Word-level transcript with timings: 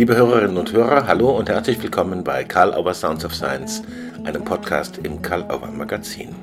Liebe 0.00 0.16
Hörerinnen 0.16 0.56
und 0.56 0.72
Hörer, 0.72 1.06
hallo 1.06 1.28
und 1.28 1.50
herzlich 1.50 1.82
willkommen 1.82 2.24
bei 2.24 2.42
Karl 2.42 2.72
Auer 2.72 2.94
Sounds 2.94 3.22
of 3.22 3.34
Science, 3.34 3.82
einem 4.24 4.42
Podcast 4.42 4.98
im 5.02 5.20
Karl 5.20 5.42
Auer 5.50 5.70
Magazin. 5.72 6.34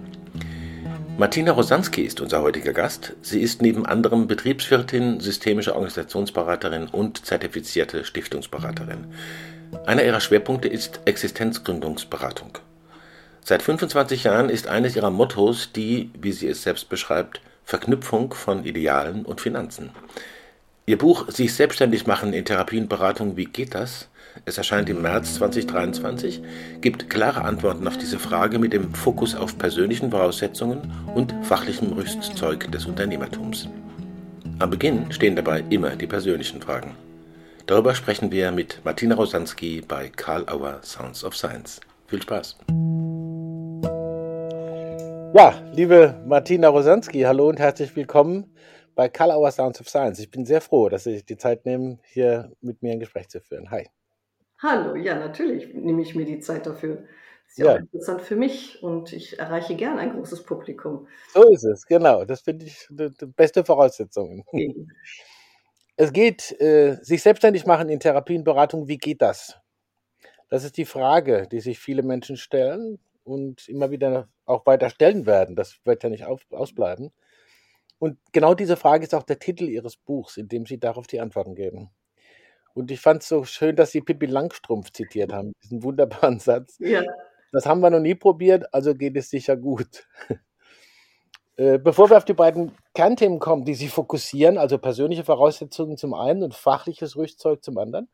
Martina 1.18 1.54
Rosanski 1.54 2.04
ist 2.04 2.22
unser 2.22 2.44
heutiger 2.44 2.72
Gast. 2.72 3.16
Sie 3.24 3.42
ist 3.42 3.64
neben 3.64 3.88
anderem 3.88 4.28
Betriebswirtin, 4.28 5.22
systemische 5.22 5.74
Organisationsberaterin 5.74 6.86
und 6.86 7.26
zertifizierte 7.26 8.06
Stiftungsberaterin. 8.06 9.08
Einer 9.88 10.04
ihrer 10.04 10.20
Schwerpunkte 10.20 10.68
ist 10.68 11.00
Existenzgründungsberatung. 11.06 12.60
Seit 13.44 13.64
25 13.64 14.26
Jahren 14.26 14.50
ist 14.50 14.68
eines 14.68 14.96
ihrer 14.96 15.10
Mottos 15.10 15.72
die, 15.72 16.12
wie 16.22 16.32
sie 16.32 16.48
es 16.48 16.62
selbst 16.62 16.90
beschreibt, 16.90 17.42
Verknüpfung 17.64 18.36
von 18.36 18.66
Idealen 18.66 19.26
und 19.26 19.42
Finanzen. 19.42 19.90
Ihr 20.90 20.98
Buch 20.98 21.30
Sich 21.30 21.54
selbstständig 21.54 22.08
machen 22.08 22.32
in 22.32 22.46
Therapie 22.46 22.80
und 22.80 22.88
Beratung, 22.88 23.36
wie 23.36 23.44
geht 23.44 23.76
das? 23.76 24.08
Es 24.46 24.58
erscheint 24.58 24.90
im 24.90 25.02
März 25.02 25.36
2023, 25.36 26.42
gibt 26.80 27.10
klare 27.10 27.42
Antworten 27.42 27.86
auf 27.90 27.98
diese 27.98 28.18
Frage 28.18 28.58
mit 28.58 28.72
dem 28.72 28.94
Fokus 28.94 29.36
auf 29.36 29.58
persönlichen 29.58 30.12
Voraussetzungen 30.12 30.94
und 31.14 31.36
fachlichem 31.44 31.92
Rüstzeug 31.92 32.72
des 32.72 32.86
Unternehmertums. 32.86 33.68
Am 34.60 34.70
Beginn 34.70 35.12
stehen 35.12 35.36
dabei 35.36 35.62
immer 35.70 35.98
die 35.98 36.08
persönlichen 36.08 36.62
Fragen. 36.62 36.96
Darüber 37.66 37.94
sprechen 37.94 38.32
wir 38.32 38.54
mit 38.54 38.80
Martina 38.86 39.16
Rosanski 39.16 39.84
bei 39.86 40.10
Karl 40.16 40.48
Auer 40.48 40.80
Sounds 40.84 41.22
of 41.26 41.36
Science. 41.36 41.82
Viel 42.08 42.22
Spaß! 42.22 42.56
Ja, 45.36 45.54
liebe 45.74 46.16
Martina 46.26 46.70
Rosanski, 46.70 47.24
hallo 47.24 47.50
und 47.50 47.60
herzlich 47.60 47.94
willkommen 47.98 48.46
bei 48.98 49.10
Karl 49.10 49.32
Auer 49.32 49.52
Sounds 49.52 49.80
of 49.80 49.88
Science. 49.88 50.20
Ich 50.20 50.32
bin 50.32 50.44
sehr 50.44 50.60
froh, 50.60 50.90
dass 50.90 51.04
Sie 51.04 51.14
sich 51.14 51.24
die 51.24 51.38
Zeit 51.38 51.66
nehmen, 51.68 52.00
hier 52.04 52.52
mit 52.62 52.82
mir 52.82 52.94
ein 52.94 53.00
Gespräch 53.00 53.30
zu 53.30 53.40
führen. 53.40 53.70
Hi. 53.70 53.88
Hallo, 54.58 54.96
ja, 54.96 55.14
natürlich 55.14 55.72
nehme 55.72 56.02
ich 56.02 56.16
mir 56.16 56.26
die 56.26 56.40
Zeit 56.40 56.66
dafür. 56.66 57.04
Ist 57.48 57.60
ja, 57.60 57.66
ja. 57.66 57.74
auch 57.74 57.80
interessant 57.80 58.24
für 58.24 58.36
mich 58.36 58.82
und 58.82 59.14
ich 59.14 59.38
erreiche 59.38 59.76
gern 59.76 60.00
ein 60.00 60.14
großes 60.14 60.44
Publikum. 60.44 61.08
So 61.32 61.48
ist 61.54 61.64
es, 61.64 61.86
genau. 61.86 62.26
Das 62.26 62.42
finde 62.42 62.66
ich 62.66 62.88
die, 62.90 63.12
die 63.14 63.26
beste 63.28 63.64
Voraussetzung. 63.64 64.44
Mhm. 64.52 64.92
Es 66.00 66.14
geht, 66.14 66.62
äh, 66.62 67.00
sich 67.02 67.24
selbstständig 67.24 67.66
machen 67.66 67.90
in 67.90 68.00
Therapienberatung, 68.00 68.88
wie 68.88 69.00
geht 69.00 69.20
das? 69.20 69.58
Das 70.48 70.64
ist 70.64 70.78
die 70.78 70.86
Frage, 70.86 71.48
die 71.52 71.60
sich 71.60 71.80
viele 71.80 72.04
Menschen 72.04 72.38
stellen 72.38 73.00
und 73.24 73.68
immer 73.68 73.90
wieder 73.90 74.28
auch 74.46 74.68
weiter 74.68 74.92
stellen 74.92 75.26
werden. 75.26 75.56
Das 75.56 75.80
wird 75.86 76.04
ja 76.04 76.10
nicht 76.10 76.26
auf, 76.26 76.46
ausbleiben. 76.52 77.12
Und 78.00 78.18
genau 78.32 78.54
diese 78.54 78.78
Frage 78.78 79.04
ist 79.04 79.16
auch 79.16 79.24
der 79.24 79.40
Titel 79.40 79.68
Ihres 79.68 79.96
Buchs, 79.96 80.38
in 80.38 80.48
dem 80.48 80.66
Sie 80.66 80.80
darauf 80.80 81.08
die 81.08 81.20
Antworten 81.20 81.56
geben. 81.56 81.90
Und 82.74 82.92
ich 82.92 83.00
fand 83.00 83.24
es 83.24 83.30
so 83.30 83.44
schön, 83.44 83.76
dass 83.76 83.92
Sie 83.92 84.02
Pippi 84.02 84.28
Langstrumpf 84.28 84.92
zitiert 84.92 85.34
haben, 85.34 85.54
diesen 85.64 85.84
wunderbaren 85.84 86.40
Satz. 86.40 86.78
Ja. 86.80 87.04
Das 87.52 87.66
haben 87.66 87.80
wir 87.80 87.90
noch 87.90 88.00
nie 88.00 88.16
probiert, 88.16 88.72
also 88.74 88.94
geht 88.94 89.18
es 89.18 89.30
sicher 89.30 89.58
gut. 89.58 90.08
Äh, 91.60 91.80
bevor 91.80 92.08
wir 92.12 92.18
auf 92.18 92.26
die 92.26 92.36
beiden 92.36 92.72
Kernthemen 92.94 93.40
kommen, 93.40 93.66
die 93.66 93.74
Sie 93.74 93.88
fokussieren, 93.88 94.60
also 94.60 94.78
persönliche 94.78 95.24
Voraussetzungen 95.24 95.98
zum 95.98 96.14
einen 96.14 96.44
und 96.44 96.54
fachliches 96.54 97.16
Rüstzeug 97.16 97.64
zum 97.64 97.80
anderen, 97.80 98.08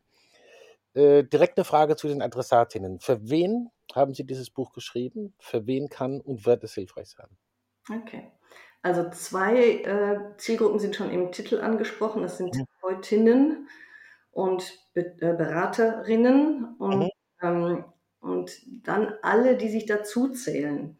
äh, 0.93 1.25
direkt 1.25 1.57
eine 1.57 1.65
Frage 1.65 1.97
zu 1.97 2.07
den 2.07 2.21
Adressatinnen. 2.21 3.01
Für 3.01 3.29
wen 3.29 3.69
haben 3.93 4.13
Sie 4.13 4.25
dieses 4.25 4.49
Buch 4.49 4.71
geschrieben? 4.71 5.33
Für 5.39 5.67
wen 5.67 5.89
kann 5.89 6.21
und 6.21 6.45
wird 6.45 6.63
es 6.63 6.73
hilfreich 6.73 7.09
sein? 7.09 7.27
Okay. 7.93 8.31
Also 8.83 9.09
zwei 9.11 9.81
äh, 9.81 10.19
Zielgruppen 10.37 10.77
sind 10.77 10.95
schon 10.95 11.09
im 11.09 11.31
Titel 11.31 11.61
angesprochen. 11.61 12.21
Das 12.21 12.37
sind 12.37 12.53
mhm. 12.53 12.65
Therapeutinnen 12.81 13.69
und 14.31 14.77
Be 14.93 15.15
äh, 15.21 15.33
Beraterinnen 15.33 16.75
und, 16.77 16.99
mhm. 16.99 17.09
ähm, 17.41 17.85
und 18.19 18.51
dann 18.85 19.13
alle, 19.21 19.55
die 19.55 19.69
sich 19.69 19.85
dazu 19.85 20.27
zählen. 20.29 20.97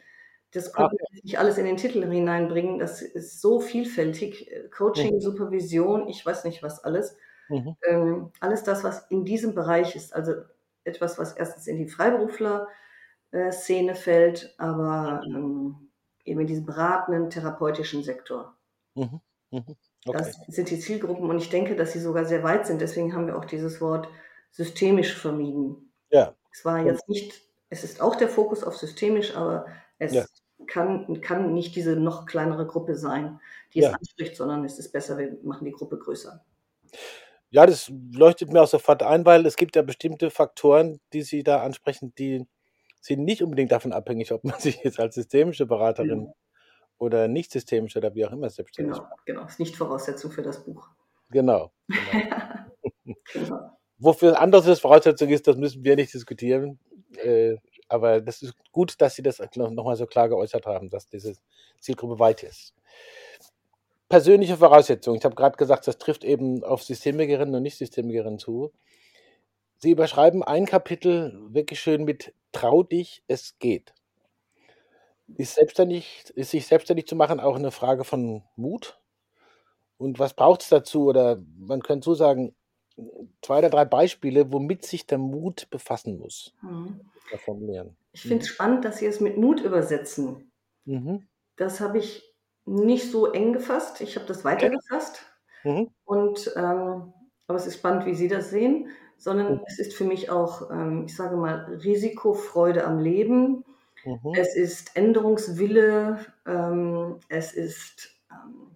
Das 0.52 0.72
konnte 0.72 0.96
okay. 0.96 1.20
nicht 1.24 1.40
alles 1.40 1.58
in 1.58 1.66
den 1.66 1.78
Titel 1.78 2.10
hineinbringen. 2.10 2.80
Das 2.80 3.02
ist 3.02 3.42
so 3.42 3.60
vielfältig. 3.60 4.50
Coaching, 4.76 5.16
mhm. 5.16 5.20
Supervision, 5.20 6.08
ich 6.08 6.26
weiß 6.26 6.46
nicht 6.46 6.64
was 6.64 6.82
alles. 6.84 7.18
Mhm. 7.50 7.76
Ähm, 7.86 8.32
alles 8.40 8.64
das, 8.64 8.86
was 8.86 9.12
in 9.12 9.26
diesem 9.26 9.56
Bereich 9.56 9.98
ist. 9.98 10.16
Also 10.16 10.36
etwas, 10.86 11.20
was 11.20 11.34
erstens 11.34 11.68
in 11.68 11.78
die 11.78 11.90
Freiberufler-Szene 11.90 13.92
äh, 13.92 13.96
fällt, 13.96 14.56
aber 14.58 15.22
ähm, 15.26 15.83
eben 16.26 16.42
in 16.42 16.48
diesem 16.48 16.66
beratenden, 16.66 17.30
therapeutischen 17.30 18.04
Sektor. 18.04 18.56
Mhm. 18.96 19.22
Mhm. 19.52 19.76
Okay. 20.06 20.18
Das 20.18 20.36
sind 20.48 20.70
die 20.70 20.80
Zielgruppen 20.80 21.30
und 21.30 21.38
ich 21.38 21.50
denke, 21.50 21.76
dass 21.76 21.94
sie 21.94 22.00
sogar 22.00 22.26
sehr 22.26 22.44
weit 22.44 22.68
sind. 22.68 22.82
Deswegen 22.82 23.14
haben 23.14 23.28
wir 23.28 23.38
auch 23.38 23.46
dieses 23.46 23.80
Wort 23.80 24.08
systemisch 24.52 25.16
vermieden. 25.16 25.94
Ja. 26.10 26.36
Es 26.52 26.66
war 26.66 26.86
jetzt 26.86 27.08
nicht, 27.08 27.42
es 27.70 27.84
ist 27.84 28.02
auch 28.02 28.16
der 28.16 28.30
Fokus 28.30 28.64
auf 28.64 28.78
systemisch, 28.78 29.36
aber 29.36 29.66
es 29.98 30.14
ja. 30.14 30.26
kann, 30.68 31.22
kann 31.22 31.54
nicht 31.54 31.76
diese 31.76 31.96
noch 31.96 32.26
kleinere 32.26 32.68
Gruppe 32.68 32.96
sein, 32.96 33.40
die 33.74 33.80
ja. 33.80 33.90
es 33.90 33.96
anspricht, 33.96 34.36
sondern 34.36 34.66
es 34.66 34.78
ist 34.78 34.92
besser, 34.92 35.18
wir 35.18 35.38
machen 35.44 35.66
die 35.66 35.72
Gruppe 35.72 35.98
größer. 35.98 36.44
Ja, 37.50 37.66
das 37.66 37.92
leuchtet 38.12 38.52
mir 38.52 38.64
auch 38.64 38.68
sofort 38.68 39.04
ein, 39.04 39.26
weil 39.26 39.46
es 39.46 39.56
gibt 39.56 39.76
ja 39.76 39.84
bestimmte 39.84 40.32
Faktoren, 40.32 41.00
die 41.14 41.22
Sie 41.22 41.44
da 41.44 41.62
ansprechen, 41.62 42.14
die 42.16 42.48
sind 43.04 43.26
nicht 43.26 43.44
unbedingt 43.44 43.72
davon 43.72 43.92
abhängig, 43.92 44.32
ob 44.32 44.44
man 44.44 44.58
sich 44.60 44.84
jetzt 44.84 45.00
als 45.00 45.16
systemische 45.16 45.66
Beraterin 45.66 46.26
ja. 46.28 46.34
oder 46.98 47.28
nicht 47.28 47.52
systemische 47.52 48.00
oder 48.00 48.16
wie 48.16 48.26
auch 48.26 48.32
immer 48.32 48.50
selbstständig 48.50 48.96
Genau, 48.96 49.10
macht. 49.10 49.26
genau. 49.26 49.46
Ist 49.46 49.60
nicht 49.60 49.76
Voraussetzung 49.76 50.32
für 50.32 50.42
das 50.42 50.64
Buch. 50.64 50.88
Genau. 51.30 51.72
genau. 51.88 53.16
genau. 53.34 53.78
Wofür 53.98 54.40
anderes 54.40 54.80
Voraussetzung 54.80 55.30
ist, 55.30 55.48
das 55.48 55.58
müssen 55.58 55.84
wir 55.84 55.96
nicht 55.96 56.14
diskutieren. 56.14 56.80
Äh, 57.18 57.58
aber 57.90 58.22
das 58.22 58.42
ist 58.42 58.56
gut, 58.72 58.96
dass 59.02 59.16
Sie 59.16 59.22
das 59.22 59.40
nochmal 59.56 59.96
so 59.96 60.06
klar 60.06 60.30
geäußert 60.30 60.66
haben, 60.66 60.90
dass 60.90 61.08
diese 61.08 61.36
Zielgruppe 61.80 62.20
weit 62.20 62.44
ist. 62.44 62.74
Persönliche 64.10 64.58
Voraussetzungen. 64.58 65.18
Ich 65.18 65.26
habe 65.26 65.36
gerade 65.36 65.58
gesagt, 65.58 65.88
das 65.88 65.98
trifft 65.98 66.24
eben 66.24 66.64
auf 66.64 66.84
Systemikerinnen 66.84 67.54
und 67.54 67.64
Nicht-Systemikerinnen 67.64 68.40
zu. 68.40 68.72
Sie 69.78 69.92
überschreiben 69.92 70.44
ein 70.44 70.66
Kapitel 70.66 71.38
wirklich 71.50 71.80
schön 71.80 72.04
mit 72.04 72.34
Trau 72.54 72.84
dich, 72.84 73.24
es 73.28 73.60
geht. 73.60 73.94
Ist, 75.36 75.56
selbstständig, 75.56 76.32
ist 76.36 76.52
sich 76.52 76.68
selbstständig 76.68 77.08
zu 77.08 77.16
machen 77.16 77.40
auch 77.40 77.56
eine 77.56 77.72
Frage 77.72 78.06
von 78.06 78.44
Mut? 78.56 79.00
Und 79.98 80.20
was 80.20 80.34
braucht 80.34 80.62
es 80.62 80.70
dazu? 80.70 81.06
Oder 81.06 81.42
man 81.58 81.82
könnte 81.82 82.06
so 82.06 82.14
sagen, 82.14 82.56
zwei 83.42 83.60
oder 83.60 83.70
drei 83.70 83.86
Beispiele, 83.86 84.52
womit 84.52 84.86
sich 84.86 85.06
der 85.06 85.18
Mut 85.18 85.70
befassen 85.70 86.20
muss. 86.20 86.54
Mhm. 86.62 87.02
Ich 88.12 88.22
finde 88.22 88.44
es 88.44 88.50
mhm. 88.50 88.54
spannend, 88.54 88.86
dass 88.86 88.98
Sie 88.98 89.06
es 89.06 89.20
mit 89.20 89.38
Mut 89.38 89.62
übersetzen. 89.62 90.52
Mhm. 90.86 91.28
Das 91.56 91.80
habe 91.80 91.98
ich 91.98 92.24
nicht 92.66 93.10
so 93.10 93.32
eng 93.32 93.54
gefasst. 93.54 94.02
Ich 94.02 94.16
habe 94.16 94.28
das 94.28 94.46
weitergefasst. 94.46 95.26
Mhm. 95.64 95.90
Und 96.06 96.52
ähm, 96.56 97.14
aber 97.48 97.58
es 97.58 97.68
ist 97.68 97.78
spannend, 97.78 98.06
wie 98.06 98.16
Sie 98.16 98.28
das 98.28 98.50
sehen 98.50 98.90
sondern 99.24 99.54
mhm. 99.54 99.62
es 99.66 99.80
ist 99.80 99.94
für 99.94 100.04
mich 100.04 100.30
auch, 100.30 100.70
ähm, 100.70 101.06
ich 101.06 101.16
sage 101.16 101.38
mal, 101.38 101.80
Risikofreude 101.82 102.84
am 102.86 103.00
Leben. 103.00 103.64
Mhm. 104.04 104.34
Es 104.36 104.58
ist 104.58 104.98
Änderungswille. 104.98 106.26
Ähm, 106.46 107.22
es 107.30 107.54
ist, 107.54 108.20
ähm, 108.30 108.76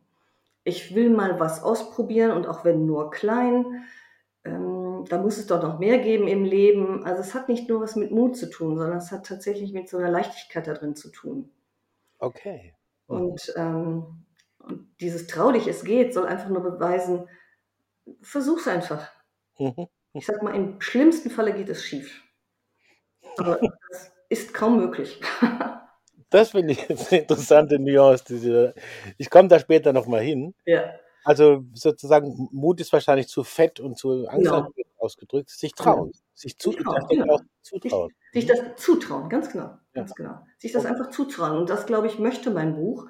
ich 0.63 0.95
will 0.95 1.09
mal 1.09 1.37
was 1.37 1.61
ausprobieren 1.61 2.31
und 2.31 2.47
auch 2.47 2.63
wenn 2.63 2.85
nur 2.85 3.11
klein. 3.11 3.83
Da 5.09 5.17
muss 5.21 5.37
es 5.37 5.47
doch 5.47 5.61
noch 5.61 5.77
mehr 5.77 5.99
geben 5.99 6.29
im 6.29 6.45
Leben. 6.45 7.03
Also 7.03 7.19
es 7.19 7.33
hat 7.33 7.49
nicht 7.49 7.67
nur 7.67 7.81
was 7.81 7.97
mit 7.97 8.11
Mut 8.11 8.37
zu 8.37 8.49
tun, 8.49 8.77
sondern 8.77 8.97
es 8.97 9.11
hat 9.11 9.25
tatsächlich 9.25 9.73
mit 9.73 9.89
so 9.89 9.97
einer 9.97 10.09
Leichtigkeit 10.09 10.65
da 10.67 10.73
drin 10.73 10.95
zu 10.95 11.09
tun. 11.09 11.51
Okay. 12.19 12.73
Mhm. 13.09 13.15
Und, 13.17 13.53
und 14.59 14.87
dieses 15.01 15.27
Trau 15.27 15.51
dich, 15.51 15.67
es 15.67 15.83
geht, 15.83 16.13
soll 16.13 16.27
einfach 16.27 16.47
nur 16.47 16.63
beweisen, 16.63 17.27
versuch's 18.21 18.69
einfach. 18.69 19.11
Mhm. 19.59 19.87
Ich 20.13 20.25
sag 20.25 20.41
mal, 20.41 20.55
im 20.55 20.81
schlimmsten 20.81 21.29
Falle 21.29 21.53
geht 21.53 21.69
es 21.69 21.83
schief. 21.83 22.23
Aber 23.37 23.59
das 23.89 24.11
ist 24.29 24.53
kaum 24.53 24.77
möglich. 24.77 25.19
das 26.29 26.51
finde 26.51 26.73
ich 26.73 26.89
eine 26.89 27.21
interessante 27.21 27.79
Nuance. 27.79 28.73
ich 29.17 29.29
komme 29.29 29.47
da 29.47 29.59
später 29.59 29.93
nochmal 29.93 30.21
hin. 30.21 30.53
Ja. 30.65 30.93
Also 31.23 31.65
sozusagen, 31.73 32.47
Mut 32.51 32.79
ist 32.79 32.93
wahrscheinlich 32.93 33.27
zu 33.27 33.43
fett 33.43 33.81
und 33.81 33.97
zu 33.97 34.27
Angst 34.27 34.45
genau. 34.45 34.67
ausgedrückt. 34.97 35.49
Sich 35.49 35.73
trauen. 35.73 36.11
Ja. 36.13 36.19
Sich 36.33 36.57
zu, 36.57 36.71
trauen, 36.71 37.05
genau. 37.09 37.39
zutrauen. 37.61 38.13
Sich, 38.31 38.47
sich, 38.47 38.49
das 38.49 38.75
zutrauen, 38.77 39.27
ganz 39.27 39.51
genau. 39.51 39.65
Ja. 39.65 39.79
Ganz 39.93 40.15
genau. 40.15 40.39
Sich 40.57 40.71
das 40.71 40.85
einfach 40.85 41.09
zutrauen. 41.09 41.57
Und 41.57 41.69
das, 41.69 41.85
glaube 41.85 42.07
ich, 42.07 42.17
möchte 42.17 42.49
mein 42.49 42.75
Buch. 42.75 43.07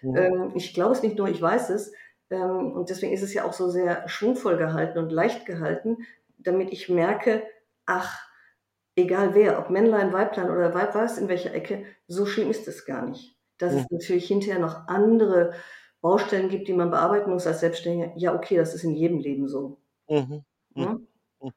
Mhm. 0.00 0.16
Ähm, 0.16 0.52
ich 0.54 0.72
glaube 0.72 0.94
es 0.94 1.02
nicht 1.02 1.18
nur, 1.18 1.28
ich 1.28 1.42
weiß 1.42 1.70
es. 1.70 1.92
Ähm, 2.30 2.72
und 2.72 2.88
deswegen 2.88 3.12
ist 3.12 3.22
es 3.22 3.34
ja 3.34 3.44
auch 3.44 3.52
so 3.52 3.68
sehr 3.68 4.08
schwungvoll 4.08 4.56
gehalten 4.56 4.98
und 4.98 5.10
leicht 5.10 5.46
gehalten, 5.46 5.98
damit 6.38 6.72
ich 6.72 6.88
merke, 6.88 7.42
ach, 7.86 8.18
egal 8.96 9.34
wer, 9.34 9.58
ob 9.58 9.70
Männlein, 9.70 10.12
Weiblein 10.12 10.50
oder 10.50 10.74
Weib 10.74 10.94
weiß 10.94 11.18
in 11.18 11.28
welcher 11.28 11.54
Ecke, 11.54 11.84
so 12.06 12.26
schlimm 12.26 12.50
ist 12.50 12.68
es 12.68 12.84
gar 12.84 13.06
nicht. 13.06 13.36
Dass 13.58 13.74
ja. 13.74 13.80
es 13.80 13.90
natürlich 13.90 14.26
hinterher 14.26 14.60
noch 14.60 14.86
andere 14.88 15.54
Baustellen 16.00 16.48
gibt, 16.48 16.68
die 16.68 16.74
man 16.74 16.90
bearbeiten 16.90 17.30
muss 17.30 17.46
als 17.46 17.60
Selbstständiger. 17.60 18.12
Ja, 18.16 18.34
okay, 18.34 18.56
das 18.56 18.74
ist 18.74 18.84
in 18.84 18.94
jedem 18.94 19.18
Leben 19.18 19.48
so. 19.48 19.80
Mhm. 20.08 20.44
Ja? 20.74 20.98
Mhm. 21.40 21.52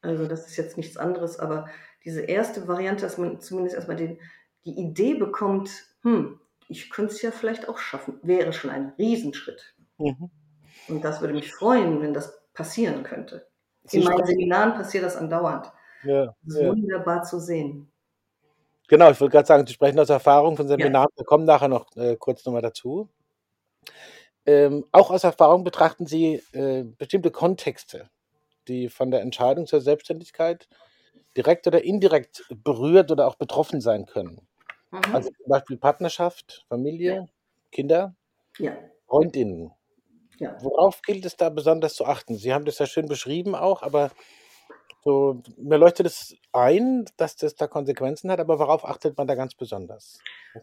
Also 0.00 0.26
das 0.26 0.46
ist 0.46 0.56
jetzt 0.56 0.76
nichts 0.76 0.96
anderes, 0.96 1.38
aber 1.38 1.68
diese 2.04 2.22
erste 2.22 2.66
Variante, 2.68 3.02
dass 3.02 3.18
man 3.18 3.40
zumindest 3.40 3.76
erstmal 3.76 3.96
den, 3.96 4.18
die 4.64 4.78
Idee 4.78 5.14
bekommt, 5.14 5.70
hm, 6.02 6.40
ich 6.68 6.88
könnte 6.88 7.12
es 7.12 7.22
ja 7.22 7.30
vielleicht 7.30 7.68
auch 7.68 7.78
schaffen, 7.78 8.18
wäre 8.22 8.52
schon 8.52 8.70
ein 8.70 8.92
Riesenschritt. 8.96 9.74
Mhm. 9.98 10.30
Und 10.88 11.04
das 11.04 11.20
würde 11.20 11.34
mich 11.34 11.52
freuen, 11.52 12.00
wenn 12.00 12.14
das 12.14 12.40
passieren 12.54 13.02
könnte. 13.02 13.49
Sie 13.84 13.98
In 13.98 14.04
meinen 14.04 14.26
Seminaren 14.26 14.74
passiert 14.74 15.04
das 15.04 15.16
andauernd. 15.16 15.72
Ja, 16.04 16.34
das 16.42 16.54
ist 16.54 16.60
ja. 16.60 16.68
wunderbar 16.68 17.22
zu 17.22 17.38
sehen. 17.38 17.90
Genau, 18.88 19.10
ich 19.10 19.20
wollte 19.20 19.32
gerade 19.32 19.46
sagen, 19.46 19.66
Sie 19.66 19.72
sprechen 19.72 20.00
aus 20.00 20.10
Erfahrung 20.10 20.56
von 20.56 20.66
Seminaren, 20.66 21.08
ja. 21.12 21.18
wir 21.18 21.24
kommen 21.24 21.44
nachher 21.44 21.68
noch 21.68 21.94
äh, 21.96 22.16
kurz 22.16 22.44
nochmal 22.44 22.62
dazu. 22.62 23.08
Ähm, 24.46 24.84
auch 24.90 25.10
aus 25.10 25.24
Erfahrung 25.24 25.64
betrachten 25.64 26.06
Sie 26.06 26.42
äh, 26.52 26.84
bestimmte 26.98 27.30
Kontexte, 27.30 28.10
die 28.68 28.88
von 28.88 29.10
der 29.10 29.20
Entscheidung 29.20 29.66
zur 29.66 29.80
Selbstständigkeit 29.80 30.68
direkt 31.36 31.66
oder 31.66 31.84
indirekt 31.84 32.44
berührt 32.64 33.12
oder 33.12 33.26
auch 33.26 33.36
betroffen 33.36 33.80
sein 33.80 34.06
können. 34.06 34.40
Mhm. 34.90 35.14
Also 35.14 35.30
zum 35.30 35.46
Beispiel 35.48 35.76
Partnerschaft, 35.76 36.64
Familie, 36.68 37.14
ja. 37.14 37.26
Kinder, 37.70 38.14
ja. 38.58 38.76
Freundinnen. 39.06 39.72
Ja. 40.40 40.56
Worauf 40.62 41.02
gilt 41.02 41.24
es 41.26 41.36
da 41.36 41.50
besonders 41.50 41.94
zu 41.94 42.06
achten? 42.06 42.34
Sie 42.34 42.52
haben 42.52 42.64
das 42.64 42.78
ja 42.78 42.86
schön 42.86 43.06
beschrieben 43.06 43.54
auch, 43.54 43.82
aber 43.82 44.10
so, 45.04 45.42
mir 45.56 45.78
leuchtet 45.78 46.06
es 46.06 46.34
ein, 46.52 47.04
dass 47.16 47.36
das 47.36 47.54
da 47.54 47.66
Konsequenzen 47.66 48.30
hat, 48.30 48.40
aber 48.40 48.58
worauf 48.58 48.84
achtet 48.86 49.16
man 49.16 49.26
da 49.26 49.34
ganz 49.34 49.54
besonders? 49.54 50.18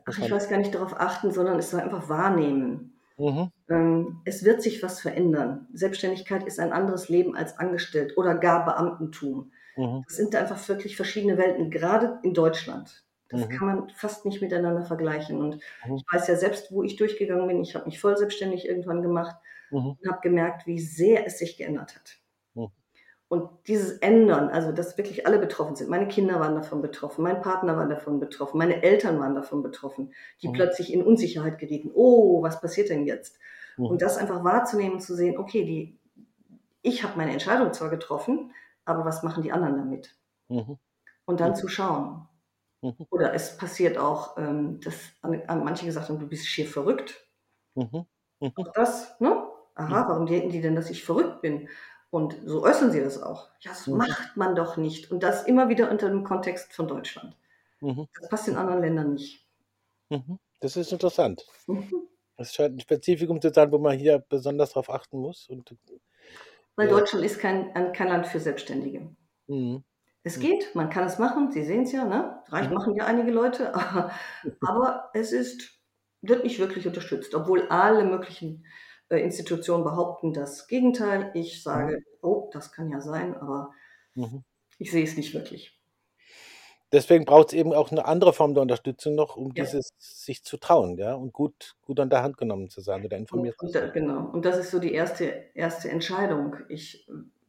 Ach, 0.06 0.18
ich 0.18 0.30
weiß 0.32 0.50
gar 0.50 0.58
nicht 0.58 0.76
darauf 0.76 1.00
achten, 1.00 1.32
sondern 1.32 1.58
es 1.58 1.72
soll 1.72 1.80
einfach 1.80 2.10
wahrnehmen. 2.10 3.00
Mhm. 3.18 3.52
Ähm, 3.70 4.22
es 4.26 4.44
wird 4.44 4.62
sich 4.62 4.82
was 4.84 5.00
verändern. 5.00 5.68
Selbstständigkeit 5.74 6.44
ist 6.46 6.60
ein 6.60 6.74
anderes 6.74 7.10
Leben 7.10 7.36
als 7.36 7.58
angestellt 7.58 8.18
oder 8.18 8.36
gar 8.36 8.66
Beamtentum. 8.66 9.52
Mhm. 9.76 10.04
Das 10.08 10.18
sind 10.18 10.36
einfach 10.36 10.68
wirklich 10.70 10.96
verschiedene 10.96 11.38
Welten, 11.38 11.72
gerade 11.72 12.20
in 12.24 12.34
Deutschland. 12.34 13.06
Das 13.30 13.42
mhm. 13.42 13.50
kann 13.50 13.68
man 13.68 13.90
fast 13.90 14.26
nicht 14.26 14.42
miteinander 14.42 14.86
vergleichen. 14.86 15.40
Und 15.40 15.60
mhm. 15.86 15.96
ich 15.96 16.04
weiß 16.12 16.28
ja 16.28 16.36
selbst, 16.36 16.72
wo 16.72 16.84
ich 16.84 16.96
durchgegangen 16.96 17.48
bin. 17.48 17.62
Ich 17.62 17.76
habe 17.76 17.86
mich 17.86 18.00
voll 18.00 18.18
selbstständig 18.18 18.68
irgendwann 18.68 19.02
gemacht 19.02 19.36
mhm. 19.72 19.98
und 20.00 20.08
habe 20.08 20.22
gemerkt, 20.22 20.68
wie 20.68 20.80
sehr 20.80 21.26
es 21.26 21.40
sich 21.40 21.58
geändert 21.58 21.96
hat. 21.96 22.18
Mhm. 22.54 22.72
Und 23.28 23.50
dieses 23.68 23.98
Ändern, 24.00 24.50
also 24.50 24.72
dass 24.72 24.98
wirklich 24.98 25.26
alle 25.28 25.40
betroffen 25.40 25.76
sind. 25.76 25.90
Meine 25.90 26.08
Kinder 26.08 26.40
waren 26.40 26.56
davon 26.56 26.82
betroffen, 26.82 27.24
mein 27.24 27.42
Partner 27.42 27.76
war 27.78 27.88
davon 27.88 28.20
betroffen, 28.20 28.58
meine 28.58 28.84
Eltern 28.84 29.20
waren 29.20 29.36
davon 29.36 29.64
betroffen, 29.64 30.14
die 30.42 30.50
mhm. 30.50 30.54
plötzlich 30.54 30.94
in 30.94 31.04
Unsicherheit 31.04 31.58
gerieten. 31.60 31.92
Oh, 31.94 32.42
was 32.42 32.62
passiert 32.62 32.90
denn 32.90 33.06
jetzt? 33.06 33.38
Mhm. 33.78 33.88
Und 33.88 34.02
das 34.02 34.18
einfach 34.18 34.44
wahrzunehmen, 34.44 35.00
zu 35.00 35.16
sehen, 35.16 35.38
okay, 35.38 35.66
die, 35.66 36.00
ich 36.82 37.04
habe 37.04 37.18
meine 37.18 37.32
Entscheidung 37.32 37.74
zwar 37.74 37.90
getroffen, 37.90 38.54
aber 38.86 39.04
was 39.06 39.24
machen 39.24 39.44
die 39.44 39.52
anderen 39.52 39.78
damit? 39.78 40.16
Mhm. 40.48 40.78
Und 41.26 41.42
dann 41.42 41.56
zu 41.56 41.68
schauen, 41.68 42.28
Mhm. 42.82 43.08
Oder 43.10 43.34
es 43.34 43.58
passiert 43.58 43.98
auch, 43.98 44.38
ähm, 44.38 44.80
dass 44.82 44.96
manche 45.22 45.86
gesagt 45.86 46.10
haben, 46.10 46.20
du 46.20 46.28
bist 46.28 46.48
schier 46.48 46.68
verrückt. 46.68 47.28
Mhm. 47.76 48.06
Mhm. 48.40 48.52
Auch 48.56 48.72
das, 48.74 49.20
ne? 49.20 49.47
Aha, 49.78 50.08
warum 50.08 50.26
denken 50.26 50.50
die 50.50 50.62
denn, 50.62 50.76
dass 50.76 50.90
ich 50.90 51.04
verrückt 51.04 51.42
bin? 51.42 51.70
Und 52.10 52.38
so 52.46 52.64
äußern 52.64 52.92
sie 52.92 53.02
das 53.02 53.22
auch. 53.22 53.50
Ja, 53.60 53.72
das 53.72 53.88
mhm. 53.88 53.98
macht 53.98 54.38
man 54.38 54.56
doch 54.56 54.78
nicht. 54.78 55.12
Und 55.12 55.24
das 55.24 55.44
immer 55.44 55.70
wieder 55.70 55.92
unter 55.92 56.10
dem 56.10 56.24
Kontext 56.24 56.74
von 56.74 56.88
Deutschland. 56.88 57.36
Mhm. 57.82 58.08
Das 58.20 58.30
passt 58.30 58.48
in 58.48 58.56
anderen 58.56 58.82
Ländern 58.82 59.14
nicht. 59.14 59.46
Mhm. 60.10 60.40
Das 60.60 60.78
ist 60.78 60.92
interessant. 60.92 61.46
Das 62.38 62.54
scheint 62.54 62.76
ein 62.76 62.80
Spezifikum 62.80 63.42
zu 63.42 63.52
sein, 63.52 63.72
wo 63.72 63.78
man 63.78 63.98
hier 63.98 64.20
besonders 64.20 64.70
darauf 64.70 64.90
achten 64.90 65.20
muss. 65.20 65.48
Und, 65.50 65.76
Weil 66.76 66.88
ja. 66.88 66.94
Deutschland 66.94 67.26
ist 67.26 67.40
kein, 67.40 67.74
kein 67.94 68.08
Land 68.08 68.28
für 68.28 68.40
Selbstständige. 68.40 69.10
Mhm. 69.48 69.84
Es 70.24 70.36
hm. 70.36 70.42
geht, 70.42 70.76
man 70.76 70.90
kann 70.90 71.06
es 71.06 71.20
machen, 71.20 71.52
Sie 71.52 71.64
sehen 71.64 71.84
es 71.84 71.92
ja, 71.92 72.06
ne? 72.06 72.44
Reich 72.50 72.68
mhm. 72.68 72.76
machen 72.76 72.96
ja 72.96 73.06
einige 73.06 73.32
Leute, 73.32 73.74
aber 74.62 75.10
es 75.14 75.32
ist, 75.32 75.80
wird 76.22 76.44
nicht 76.44 76.60
wirklich 76.60 76.86
unterstützt, 76.86 77.34
obwohl 77.34 77.68
alle 77.70 78.04
möglichen 78.04 78.66
Institutionen 79.16 79.84
behaupten 79.84 80.34
das 80.34 80.68
Gegenteil. 80.68 81.32
Ich 81.34 81.64
sage, 81.64 81.98
mhm. 81.98 82.04
oh, 82.22 82.50
das 82.52 82.72
kann 82.72 82.90
ja 82.90 83.00
sein, 83.00 83.36
aber 83.36 83.72
mhm. 84.16 84.44
ich 84.78 84.92
sehe 84.92 85.04
es 85.04 85.16
nicht 85.16 85.34
wirklich. 85.34 85.74
Deswegen 86.92 87.26
braucht 87.26 87.50
es 87.50 87.54
eben 87.54 87.74
auch 87.74 87.92
eine 87.92 88.06
andere 88.06 88.32
Form 88.32 88.54
der 88.54 88.62
Unterstützung 88.62 89.16
noch, 89.16 89.36
um 89.36 89.52
ja. 89.54 89.66
dieses 89.66 89.92
sich 89.98 90.44
zu 90.44 90.58
trauen, 90.58 90.98
ja, 90.98 91.16
und 91.16 91.34
gut, 91.34 91.76
gut 91.82 92.00
an 92.00 92.10
der 92.10 92.24
Hand 92.24 92.38
genommen 92.38 92.70
zu 92.70 92.80
sein 92.80 93.04
oder 93.04 93.18
informiert 93.18 93.58
zu 93.60 93.68
sein. 93.68 93.92
Genau, 93.94 94.30
und 94.32 94.46
das 94.46 94.58
ist 94.58 94.72
so 94.72 94.80
die 94.80 94.94
erste, 94.94 95.26
erste 95.54 95.90
Entscheidung. 95.90 96.56
Ich 96.70 97.06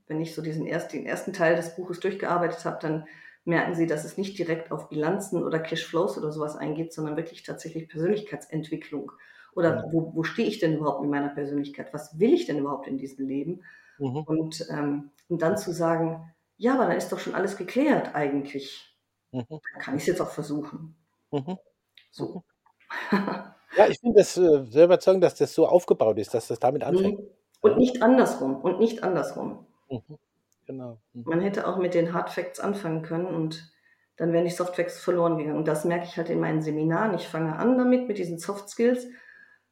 wenn 0.08 0.20
ich 0.20 0.34
so 0.34 0.42
diesen 0.42 0.66
erst, 0.66 0.92
den 0.92 1.06
ersten 1.06 1.32
Teil 1.32 1.54
des 1.54 1.76
Buches 1.76 2.00
durchgearbeitet 2.00 2.64
habe, 2.64 2.78
dann 2.80 3.06
merken 3.44 3.74
Sie, 3.74 3.86
dass 3.86 4.04
es 4.04 4.18
nicht 4.18 4.38
direkt 4.38 4.72
auf 4.72 4.88
Bilanzen 4.88 5.42
oder 5.42 5.58
Cashflows 5.58 6.18
oder 6.18 6.32
sowas 6.32 6.56
eingeht, 6.56 6.92
sondern 6.92 7.16
wirklich 7.16 7.42
tatsächlich 7.42 7.88
Persönlichkeitsentwicklung. 7.88 9.12
Oder 9.54 9.76
ja. 9.76 9.84
wo, 9.90 10.14
wo 10.14 10.22
stehe 10.22 10.48
ich 10.48 10.58
denn 10.58 10.76
überhaupt 10.76 11.02
in 11.02 11.10
meiner 11.10 11.28
Persönlichkeit? 11.28 11.92
Was 11.92 12.18
will 12.18 12.32
ich 12.32 12.46
denn 12.46 12.58
überhaupt 12.58 12.86
in 12.86 12.98
diesem 12.98 13.26
Leben? 13.26 13.62
Mhm. 13.98 14.18
Und, 14.18 14.66
ähm, 14.70 15.10
und 15.28 15.42
dann 15.42 15.56
zu 15.56 15.72
sagen, 15.72 16.32
ja, 16.56 16.74
aber 16.74 16.86
dann 16.86 16.96
ist 16.96 17.10
doch 17.10 17.18
schon 17.18 17.34
alles 17.34 17.56
geklärt 17.56 18.14
eigentlich. 18.14 18.96
Mhm. 19.32 19.44
Dann 19.48 19.82
kann 19.82 19.96
ich 19.96 20.02
es 20.02 20.06
jetzt 20.08 20.20
auch 20.20 20.30
versuchen. 20.30 20.96
Mhm. 21.30 21.58
So. 22.10 22.42
ja, 23.12 23.86
ich 23.88 23.98
finde 24.00 24.18
das 24.18 24.36
äh, 24.36 24.64
sehr 24.64 24.84
überzeugend, 24.84 25.24
dass 25.24 25.34
das 25.34 25.54
so 25.54 25.66
aufgebaut 25.66 26.18
ist, 26.18 26.34
dass 26.34 26.48
das 26.48 26.58
damit 26.58 26.82
anfängt. 26.82 27.20
Und 27.60 27.78
nicht 27.78 28.02
andersrum. 28.02 28.56
Und 28.56 28.78
nicht 28.78 29.02
andersrum. 29.02 29.66
Mhm. 29.90 30.18
Genau. 30.66 30.98
Mhm. 31.12 31.24
Man 31.26 31.40
hätte 31.40 31.66
auch 31.66 31.78
mit 31.78 31.94
den 31.94 32.12
Hard 32.12 32.30
Facts 32.30 32.60
anfangen 32.60 33.02
können 33.02 33.26
und 33.26 33.72
dann 34.16 34.32
wären 34.32 34.44
die 34.44 34.50
Soft 34.50 34.76
Facts 34.76 34.98
verloren 34.98 35.38
gegangen. 35.38 35.56
Und 35.56 35.68
das 35.68 35.84
merke 35.84 36.04
ich 36.04 36.16
halt 36.16 36.28
in 36.28 36.40
meinen 36.40 36.60
Seminaren. 36.60 37.14
Ich 37.14 37.28
fange 37.28 37.56
an 37.56 37.78
damit, 37.78 38.08
mit 38.08 38.18
diesen 38.18 38.38
Soft 38.38 38.68
Skills. 38.68 39.06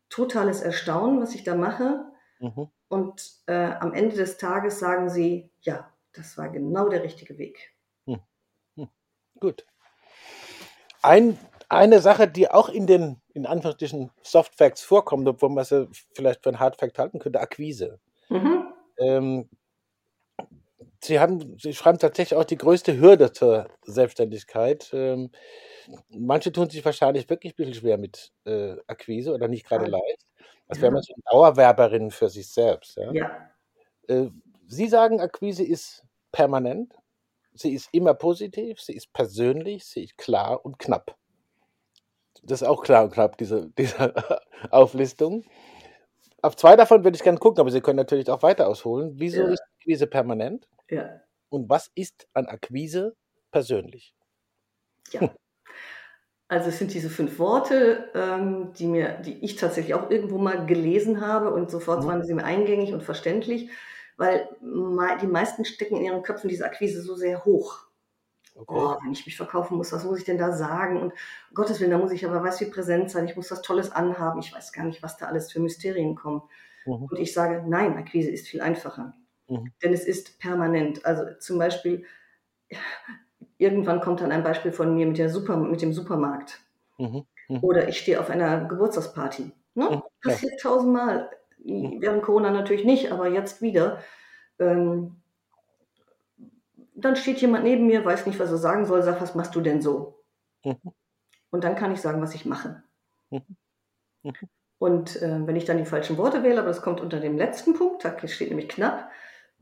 Totales 0.08 0.62
Erstaunen, 0.62 1.20
was 1.20 1.34
ich 1.34 1.44
da 1.44 1.54
mache. 1.54 2.04
Mhm. 2.38 2.68
Und 2.88 3.32
äh, 3.46 3.72
am 3.80 3.92
Ende 3.92 4.16
des 4.16 4.38
Tages 4.38 4.78
sagen 4.78 5.08
sie, 5.08 5.50
ja, 5.60 5.90
das 6.12 6.38
war 6.38 6.48
genau 6.48 6.88
der 6.88 7.02
richtige 7.02 7.38
Weg. 7.38 7.74
Mhm. 8.06 8.20
mhm. 8.76 8.88
Gut. 9.40 9.66
Ein, 11.02 11.38
eine 11.68 12.00
Sache, 12.00 12.28
die 12.28 12.50
auch 12.50 12.68
in 12.68 12.86
den 12.86 13.20
in 13.36 13.44
Anführungsstrichen 13.44 14.10
Soft 14.22 14.54
Facts 14.56 14.82
vorkommt, 14.82 15.28
obwohl 15.28 15.50
man 15.50 15.64
sie 15.64 15.88
vielleicht 16.14 16.42
für 16.42 16.48
ein 16.48 16.58
Hard 16.58 16.78
Fact 16.78 16.98
halten 16.98 17.18
könnte, 17.18 17.38
Akquise. 17.38 18.00
Mhm. 18.30 18.72
Ähm, 18.98 19.48
Sie 21.02 21.20
haben, 21.20 21.58
Sie 21.58 21.74
schreiben 21.74 21.98
tatsächlich 21.98 22.36
auch 22.38 22.44
die 22.44 22.56
größte 22.56 22.98
Hürde 22.98 23.32
zur 23.32 23.68
Selbstständigkeit. 23.82 24.90
Ähm, 24.92 25.30
manche 26.08 26.52
tun 26.52 26.68
sich 26.68 26.84
wahrscheinlich 26.84 27.28
wirklich 27.28 27.52
ein 27.52 27.56
bisschen 27.56 27.74
schwer 27.74 27.98
mit 27.98 28.32
äh, 28.44 28.76
Akquise 28.86 29.32
oder 29.32 29.48
nicht 29.48 29.66
gerade 29.66 29.86
leicht. 29.86 30.26
Das 30.68 30.80
wäre 30.80 30.92
man 30.92 31.02
so 31.02 31.14
eine 31.14 31.22
Dauerwerberin 31.30 32.10
für 32.10 32.28
sich 32.28 32.48
selbst. 32.48 32.96
Ja? 32.96 33.12
ja. 33.12 33.50
Äh, 34.08 34.30
Sie 34.68 34.88
sagen, 34.88 35.20
Akquise 35.20 35.62
ist 35.62 36.04
permanent, 36.32 36.92
sie 37.54 37.72
ist 37.72 37.88
immer 37.92 38.14
positiv, 38.14 38.80
sie 38.80 38.94
ist 38.94 39.12
persönlich, 39.12 39.84
sie 39.84 40.04
ist 40.04 40.18
klar 40.18 40.64
und 40.64 40.78
knapp. 40.78 41.16
Das 42.42 42.62
ist 42.62 42.68
auch 42.68 42.82
klar 42.82 43.04
und 43.04 43.12
knapp, 43.12 43.38
diese, 43.38 43.70
diese 43.78 44.14
Auflistung. 44.70 45.44
Auf 46.42 46.56
zwei 46.56 46.76
davon 46.76 47.04
würde 47.04 47.16
ich 47.16 47.22
gerne 47.22 47.38
gucken, 47.38 47.60
aber 47.60 47.70
Sie 47.70 47.80
können 47.80 47.96
natürlich 47.96 48.30
auch 48.30 48.42
weiter 48.42 48.68
ausholen. 48.68 49.12
Wieso 49.14 49.42
ja. 49.42 49.48
ist 49.48 49.62
Akquise 49.80 50.06
permanent? 50.06 50.68
Ja. 50.90 51.20
Und 51.48 51.68
was 51.68 51.90
ist 51.94 52.28
an 52.34 52.46
Akquise 52.46 53.16
persönlich? 53.50 54.14
Ja. 55.12 55.30
Also 56.48 56.68
es 56.68 56.78
sind 56.78 56.94
diese 56.94 57.10
fünf 57.10 57.38
Worte, 57.40 58.10
ähm, 58.14 58.72
die 58.74 58.86
mir, 58.86 59.18
die 59.24 59.44
ich 59.44 59.56
tatsächlich 59.56 59.94
auch 59.94 60.10
irgendwo 60.10 60.38
mal 60.38 60.64
gelesen 60.64 61.20
habe 61.20 61.52
und 61.52 61.70
sofort 61.70 62.04
mhm. 62.04 62.08
waren 62.08 62.24
sie 62.24 62.34
mir 62.34 62.44
eingängig 62.44 62.92
und 62.92 63.02
verständlich, 63.02 63.70
weil 64.16 64.48
die 64.60 65.26
meisten 65.26 65.64
stecken 65.64 65.96
in 65.96 66.04
ihren 66.04 66.22
Köpfen 66.22 66.48
diese 66.48 66.64
Akquise 66.64 67.02
so 67.02 67.16
sehr 67.16 67.44
hoch. 67.44 67.86
Okay. 68.54 68.74
Oh, 68.74 68.96
wenn 69.02 69.12
ich 69.12 69.26
mich 69.26 69.36
verkaufen 69.36 69.76
muss, 69.76 69.92
was 69.92 70.04
muss 70.04 70.18
ich 70.18 70.24
denn 70.24 70.38
da 70.38 70.52
sagen? 70.52 70.96
Und 71.02 71.12
um 71.12 71.54
Gottes 71.54 71.78
Willen, 71.80 71.90
da 71.90 71.98
muss 71.98 72.12
ich 72.12 72.24
aber 72.24 72.42
weiß 72.42 72.60
wie 72.60 72.70
präsent 72.70 73.10
sein, 73.10 73.26
ich 73.26 73.36
muss 73.36 73.50
was 73.50 73.60
Tolles 73.60 73.92
anhaben, 73.92 74.40
ich 74.40 74.54
weiß 74.54 74.72
gar 74.72 74.84
nicht, 74.84 75.02
was 75.02 75.18
da 75.18 75.26
alles 75.26 75.52
für 75.52 75.60
Mysterien 75.60 76.14
kommen. 76.14 76.42
Mhm. 76.86 77.08
Und 77.10 77.18
ich 77.18 77.34
sage, 77.34 77.64
nein, 77.66 77.96
Akquise 77.96 78.30
ist 78.30 78.48
viel 78.48 78.62
einfacher. 78.62 79.14
Mhm. 79.48 79.72
Denn 79.82 79.92
es 79.92 80.06
ist 80.06 80.38
permanent. 80.38 81.04
Also 81.04 81.24
zum 81.38 81.58
Beispiel, 81.58 82.06
irgendwann 83.58 84.00
kommt 84.00 84.20
dann 84.20 84.32
ein 84.32 84.42
Beispiel 84.42 84.72
von 84.72 84.94
mir 84.94 85.06
mit, 85.06 85.18
der 85.18 85.30
Super, 85.30 85.56
mit 85.56 85.82
dem 85.82 85.92
Supermarkt. 85.92 86.60
Mhm. 86.98 87.26
Mhm. 87.48 87.58
Oder 87.62 87.88
ich 87.88 87.98
stehe 87.98 88.20
auf 88.20 88.30
einer 88.30 88.64
Geburtstagsparty. 88.64 89.52
Ne? 89.74 89.90
Mhm. 89.90 90.02
Passiert 90.22 90.52
ja. 90.52 90.70
tausendmal. 90.70 91.30
Mhm. 91.64 92.00
Während 92.00 92.22
Corona 92.22 92.50
natürlich 92.50 92.84
nicht, 92.84 93.12
aber 93.12 93.28
jetzt 93.28 93.62
wieder. 93.62 94.02
Ähm, 94.58 95.16
dann 96.94 97.16
steht 97.16 97.40
jemand 97.40 97.64
neben 97.64 97.86
mir, 97.86 98.04
weiß 98.04 98.26
nicht, 98.26 98.38
was 98.40 98.50
er 98.50 98.56
sagen 98.56 98.86
soll, 98.86 99.02
sagt, 99.02 99.20
was 99.20 99.34
machst 99.34 99.54
du 99.54 99.60
denn 99.60 99.82
so? 99.82 100.22
Mhm. 100.64 100.76
Und 101.50 101.64
dann 101.64 101.76
kann 101.76 101.92
ich 101.92 102.00
sagen, 102.00 102.22
was 102.22 102.34
ich 102.34 102.46
mache. 102.46 102.82
Und 104.78 105.22
äh, 105.22 105.46
wenn 105.46 105.56
ich 105.56 105.64
dann 105.64 105.78
die 105.78 105.84
falschen 105.84 106.16
Worte 106.16 106.42
wähle, 106.42 106.58
aber 106.58 106.68
das 106.68 106.82
kommt 106.82 107.00
unter 107.00 107.20
dem 107.20 107.36
letzten 107.36 107.74
Punkt, 107.74 108.04
da 108.04 108.16
steht 108.26 108.48
nämlich 108.48 108.68
knapp, 108.68 109.10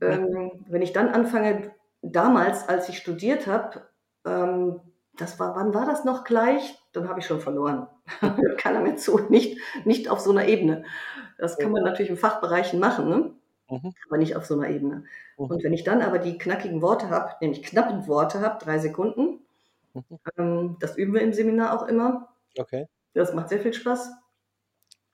ähm, 0.00 0.64
wenn 0.68 0.82
ich 0.82 0.92
dann 0.92 1.08
anfange, 1.08 1.73
damals, 2.12 2.68
als 2.68 2.88
ich 2.88 2.98
studiert 2.98 3.46
habe, 3.46 3.82
ähm, 4.24 4.80
das 5.16 5.38
war, 5.38 5.54
wann 5.54 5.74
war 5.74 5.86
das 5.86 6.04
noch 6.04 6.24
gleich? 6.24 6.78
Dann 6.92 7.08
habe 7.08 7.20
ich 7.20 7.26
schon 7.26 7.40
verloren. 7.40 7.86
Keiner 8.58 8.80
mehr 8.80 8.96
zu, 8.96 9.18
nicht, 9.28 9.58
nicht 9.84 10.08
auf 10.08 10.20
so 10.20 10.30
einer 10.30 10.46
Ebene. 10.46 10.84
Das 11.38 11.58
kann 11.58 11.72
man 11.72 11.82
natürlich 11.82 12.10
in 12.10 12.16
Fachbereichen 12.16 12.80
machen, 12.80 13.08
ne? 13.08 13.30
Mhm. 13.70 13.94
aber 14.06 14.18
nicht 14.18 14.36
auf 14.36 14.44
so 14.44 14.54
einer 14.54 14.68
Ebene. 14.68 15.04
Mhm. 15.38 15.46
Und 15.46 15.64
wenn 15.64 15.72
ich 15.72 15.84
dann 15.84 16.02
aber 16.02 16.18
die 16.18 16.36
knackigen 16.36 16.82
Worte 16.82 17.08
habe, 17.08 17.32
nämlich 17.40 17.62
knappen 17.62 18.06
Worte 18.06 18.40
habe, 18.40 18.62
drei 18.62 18.78
Sekunden, 18.78 19.40
mhm. 19.94 20.18
ähm, 20.36 20.76
das 20.80 20.96
üben 20.96 21.14
wir 21.14 21.22
im 21.22 21.32
Seminar 21.32 21.74
auch 21.74 21.88
immer. 21.88 22.34
Okay. 22.58 22.86
Das 23.14 23.32
macht 23.32 23.48
sehr 23.48 23.60
viel 23.60 23.72
Spaß. 23.72 24.12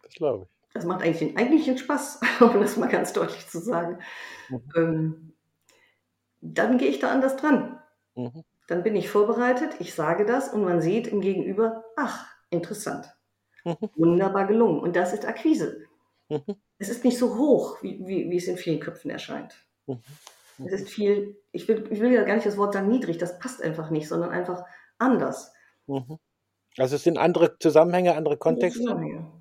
Das 0.03 0.15
glaube 0.15 0.45
ich. 0.45 0.61
Das 0.73 0.85
macht 0.85 1.03
eigentlich, 1.03 1.37
eigentlich 1.37 1.69
einen 1.69 1.79
Spaß, 1.79 2.21
um 2.41 2.61
das 2.61 2.77
mal 2.77 2.89
ganz 2.89 3.13
deutlich 3.13 3.49
zu 3.49 3.59
sagen. 3.59 3.99
Mhm. 4.49 4.63
Ähm, 4.77 5.33
dann 6.41 6.79
gehe 6.79 6.89
ich 6.89 6.99
da 6.99 7.11
anders 7.11 7.37
dran. 7.37 7.81
Mhm. 8.15 8.45
Dann 8.67 8.83
bin 8.83 8.97
ich 8.97 9.11
vorbereitet, 9.11 9.77
ich 9.81 9.95
sage 9.95 10.25
das 10.25 10.53
und 10.53 10.63
man 10.63 10.81
sieht 10.81 11.09
im 11.09 11.21
Gegenüber, 11.21 11.85
ach, 11.97 12.27
interessant. 12.51 13.15
Mhm. 13.65 13.77
Wunderbar 13.97 14.47
gelungen. 14.47 14.81
Und 14.81 14.97
das 14.97 15.13
ist 15.13 15.27
Akquise. 15.27 15.85
Mhm. 16.29 16.57
Es 16.79 16.89
ist 16.89 17.05
nicht 17.05 17.19
so 17.19 17.37
hoch, 17.37 17.83
wie, 17.83 18.01
wie, 18.07 18.31
wie 18.31 18.37
es 18.37 18.47
in 18.47 18.57
vielen 18.57 18.81
Köpfen 18.81 19.11
erscheint. 19.11 19.55
Mhm. 19.87 20.03
Es 20.65 20.73
ist 20.73 20.91
viel, 20.91 21.37
ich 21.53 21.67
will, 21.69 21.89
ich 21.91 22.01
will 22.01 22.13
ja 22.13 22.23
gar 22.25 22.35
nicht 22.35 22.47
das 22.47 22.59
Wort 22.59 22.75
sagen 22.75 22.89
niedrig, 22.89 23.19
das 23.19 23.39
passt 23.39 23.63
einfach 23.63 23.91
nicht, 23.91 24.09
sondern 24.09 24.31
einfach 24.31 24.65
anders. 24.99 25.53
Also 26.81 26.97
es 26.97 27.05
sind 27.05 27.19
andere 27.19 27.59
Zusammenhänge, 27.59 28.15
andere 28.15 28.37
Kontexte. 28.37 28.97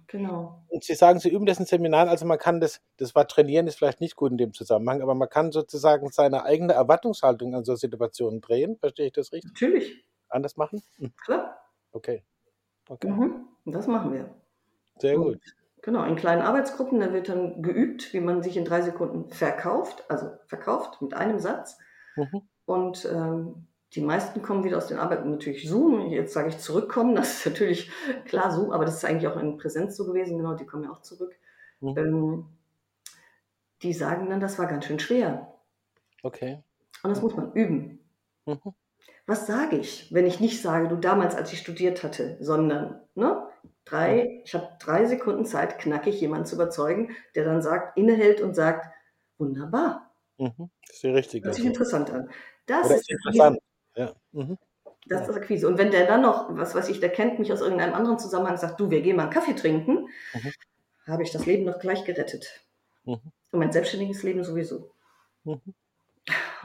Genau. 0.07 0.63
Und 0.67 0.83
Sie 0.83 0.95
sagen, 0.95 1.19
Sie 1.19 1.29
üben 1.29 1.45
das 1.45 1.59
in 1.59 1.65
Seminaren, 1.65 2.09
also 2.09 2.25
man 2.25 2.37
kann 2.37 2.59
das, 2.59 2.81
das 2.97 3.15
Wort 3.15 3.31
trainieren 3.31 3.67
ist 3.67 3.77
vielleicht 3.77 4.01
nicht 4.01 4.15
gut 4.15 4.31
in 4.31 4.37
dem 4.37 4.53
Zusammenhang, 4.53 5.01
aber 5.01 5.15
man 5.15 5.29
kann 5.29 5.51
sozusagen 5.51 6.09
seine 6.09 6.43
eigene 6.43 6.73
Erwartungshaltung 6.73 7.55
an 7.55 7.63
so 7.63 7.75
Situationen 7.75 8.41
drehen. 8.41 8.77
Verstehe 8.77 9.07
ich 9.07 9.13
das 9.13 9.31
richtig? 9.31 9.51
Natürlich. 9.51 10.05
Anders 10.27 10.57
machen? 10.57 10.81
Hm. 10.97 11.13
Klar. 11.23 11.57
Okay. 11.91 12.23
okay. 12.89 13.09
Mhm. 13.09 13.47
Das 13.65 13.87
machen 13.87 14.13
wir. 14.13 14.29
Sehr 14.97 15.15
gut. 15.15 15.39
Genau, 15.81 16.03
in 16.03 16.15
kleinen 16.15 16.41
Arbeitsgruppen, 16.41 16.99
da 16.99 17.13
wird 17.13 17.29
dann 17.29 17.61
geübt, 17.61 18.13
wie 18.13 18.19
man 18.19 18.43
sich 18.43 18.57
in 18.57 18.65
drei 18.65 18.81
Sekunden 18.81 19.29
verkauft, 19.29 20.03
also 20.09 20.29
verkauft 20.45 21.01
mit 21.01 21.13
einem 21.13 21.39
Satz. 21.39 21.77
Mhm. 22.15 22.41
Und 22.65 23.05
ähm, 23.05 23.67
die 23.95 24.01
meisten 24.01 24.41
kommen 24.41 24.63
wieder 24.63 24.77
aus 24.77 24.87
den 24.87 24.99
Arbeiten 24.99 25.31
natürlich 25.31 25.67
Zoom. 25.67 26.09
Jetzt 26.09 26.33
sage 26.33 26.49
ich 26.49 26.59
zurückkommen, 26.59 27.15
das 27.15 27.39
ist 27.39 27.45
natürlich 27.47 27.91
klar 28.25 28.51
Zoom, 28.51 28.71
aber 28.71 28.85
das 28.85 28.97
ist 28.97 29.05
eigentlich 29.05 29.27
auch 29.27 29.37
in 29.37 29.57
Präsenz 29.57 29.97
so 29.97 30.05
gewesen, 30.05 30.37
genau, 30.37 30.53
die 30.53 30.65
kommen 30.65 30.83
ja 30.83 30.91
auch 30.91 31.01
zurück. 31.01 31.35
Mhm. 31.79 31.97
Ähm, 31.97 32.45
die 33.81 33.93
sagen 33.93 34.29
dann, 34.29 34.39
das 34.39 34.59
war 34.59 34.67
ganz 34.67 34.85
schön 34.85 34.99
schwer. 34.99 35.53
Okay. 36.21 36.61
Und 37.01 37.11
das 37.11 37.21
muss 37.21 37.35
man 37.35 37.53
üben. 37.53 37.99
Mhm. 38.45 38.73
Was 39.25 39.47
sage 39.47 39.77
ich, 39.77 40.13
wenn 40.13 40.25
ich 40.25 40.39
nicht 40.39 40.61
sage, 40.61 40.87
du 40.87 40.95
damals, 40.95 41.35
als 41.35 41.53
ich 41.53 41.59
studiert 41.59 42.03
hatte, 42.03 42.37
sondern, 42.39 43.01
ne? 43.15 43.45
Drei, 43.85 44.41
ich 44.43 44.53
habe 44.53 44.69
drei 44.79 45.05
Sekunden 45.05 45.45
Zeit, 45.45 45.79
knackig 45.79 46.21
jemanden 46.21 46.45
zu 46.45 46.55
überzeugen, 46.55 47.15
der 47.33 47.45
dann 47.45 47.61
sagt, 47.61 47.97
innehält 47.97 48.39
und 48.39 48.53
sagt, 48.53 48.87
wunderbar. 49.39 50.11
Mhm. 50.37 50.69
Das 50.85 50.95
ist 50.95 51.03
die 51.03 51.09
richtige. 51.09 51.45
Hört 51.45 51.55
sich 51.55 51.65
interessant 51.65 52.11
an. 52.11 52.29
Das 52.65 52.85
Oder 52.85 52.95
ist 52.95 53.09
interessant. 53.09 53.59
Ja. 53.99 54.15
Mhm. 54.31 54.57
Das 55.07 55.27
ist 55.27 55.35
Akquise. 55.35 55.67
Und 55.67 55.77
wenn 55.77 55.91
der 55.91 56.07
dann 56.07 56.21
noch, 56.21 56.55
was 56.55 56.73
weiß 56.73 56.87
ich, 56.89 56.99
der 56.99 57.09
kennt 57.09 57.37
mich 57.39 57.51
aus 57.51 57.61
irgendeinem 57.61 57.93
anderen 57.93 58.17
Zusammenhang, 58.17 58.57
sagt, 58.57 58.79
du, 58.79 58.89
wir 58.89 59.01
gehen 59.01 59.17
mal 59.17 59.23
einen 59.23 59.31
Kaffee 59.31 59.55
trinken, 59.55 60.07
mhm. 60.33 60.53
habe 61.05 61.23
ich 61.23 61.31
das 61.31 61.45
Leben 61.45 61.65
noch 61.65 61.79
gleich 61.79 62.05
gerettet. 62.05 62.61
Mhm. 63.03 63.19
Und 63.51 63.59
mein 63.59 63.71
selbstständiges 63.71 64.23
Leben 64.23 64.43
sowieso. 64.43 64.91
Mhm. 65.43 65.61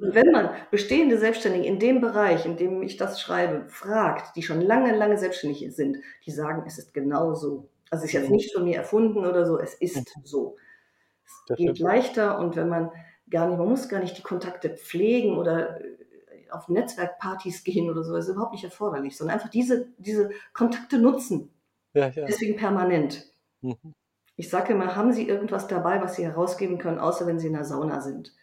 wenn 0.00 0.30
man 0.30 0.50
bestehende 0.70 1.18
Selbstständige 1.18 1.66
in 1.66 1.78
dem 1.78 2.00
Bereich, 2.00 2.46
in 2.46 2.56
dem 2.56 2.82
ich 2.82 2.96
das 2.96 3.20
schreibe, 3.20 3.68
fragt, 3.68 4.36
die 4.36 4.42
schon 4.42 4.60
lange, 4.60 4.96
lange 4.96 5.18
selbstständig 5.18 5.66
sind, 5.74 5.98
die 6.24 6.30
sagen, 6.30 6.64
es 6.66 6.78
ist 6.78 6.94
genau 6.94 7.34
so. 7.34 7.68
Also 7.90 8.04
es 8.04 8.10
ist 8.10 8.12
jetzt 8.12 8.28
mhm. 8.28 8.36
nicht 8.36 8.54
von 8.54 8.64
mir 8.64 8.76
erfunden 8.76 9.26
oder 9.26 9.44
so, 9.44 9.58
es 9.58 9.74
ist 9.74 10.16
mhm. 10.16 10.22
so. 10.24 10.56
Es 11.26 11.42
das 11.48 11.58
geht 11.58 11.76
stimmt. 11.76 11.78
leichter 11.80 12.38
und 12.38 12.56
wenn 12.56 12.68
man 12.68 12.90
gar 13.30 13.48
nicht, 13.48 13.58
man 13.58 13.68
muss 13.68 13.88
gar 13.88 14.00
nicht 14.00 14.16
die 14.16 14.22
Kontakte 14.22 14.70
pflegen 14.70 15.36
oder 15.36 15.80
äh, 15.80 15.97
auf 16.50 16.68
Netzwerkpartys 16.68 17.64
gehen 17.64 17.90
oder 17.90 18.02
so, 18.02 18.14
das 18.14 18.26
ist 18.26 18.32
überhaupt 18.32 18.52
nicht 18.52 18.64
erforderlich, 18.64 19.16
sondern 19.16 19.36
einfach 19.36 19.50
diese, 19.50 19.88
diese 19.98 20.30
Kontakte 20.52 20.98
nutzen. 20.98 21.50
Ja, 21.94 22.08
ja. 22.08 22.26
Deswegen 22.26 22.56
permanent. 22.56 23.24
Mhm. 23.60 23.94
Ich 24.36 24.50
sage 24.50 24.72
immer, 24.72 24.94
haben 24.94 25.12
Sie 25.12 25.28
irgendwas 25.28 25.66
dabei, 25.66 26.00
was 26.00 26.16
Sie 26.16 26.24
herausgeben 26.24 26.78
können, 26.78 26.98
außer 26.98 27.26
wenn 27.26 27.38
Sie 27.38 27.48
in 27.48 27.54
der 27.54 27.64
Sauna 27.64 28.00
sind? 28.00 28.34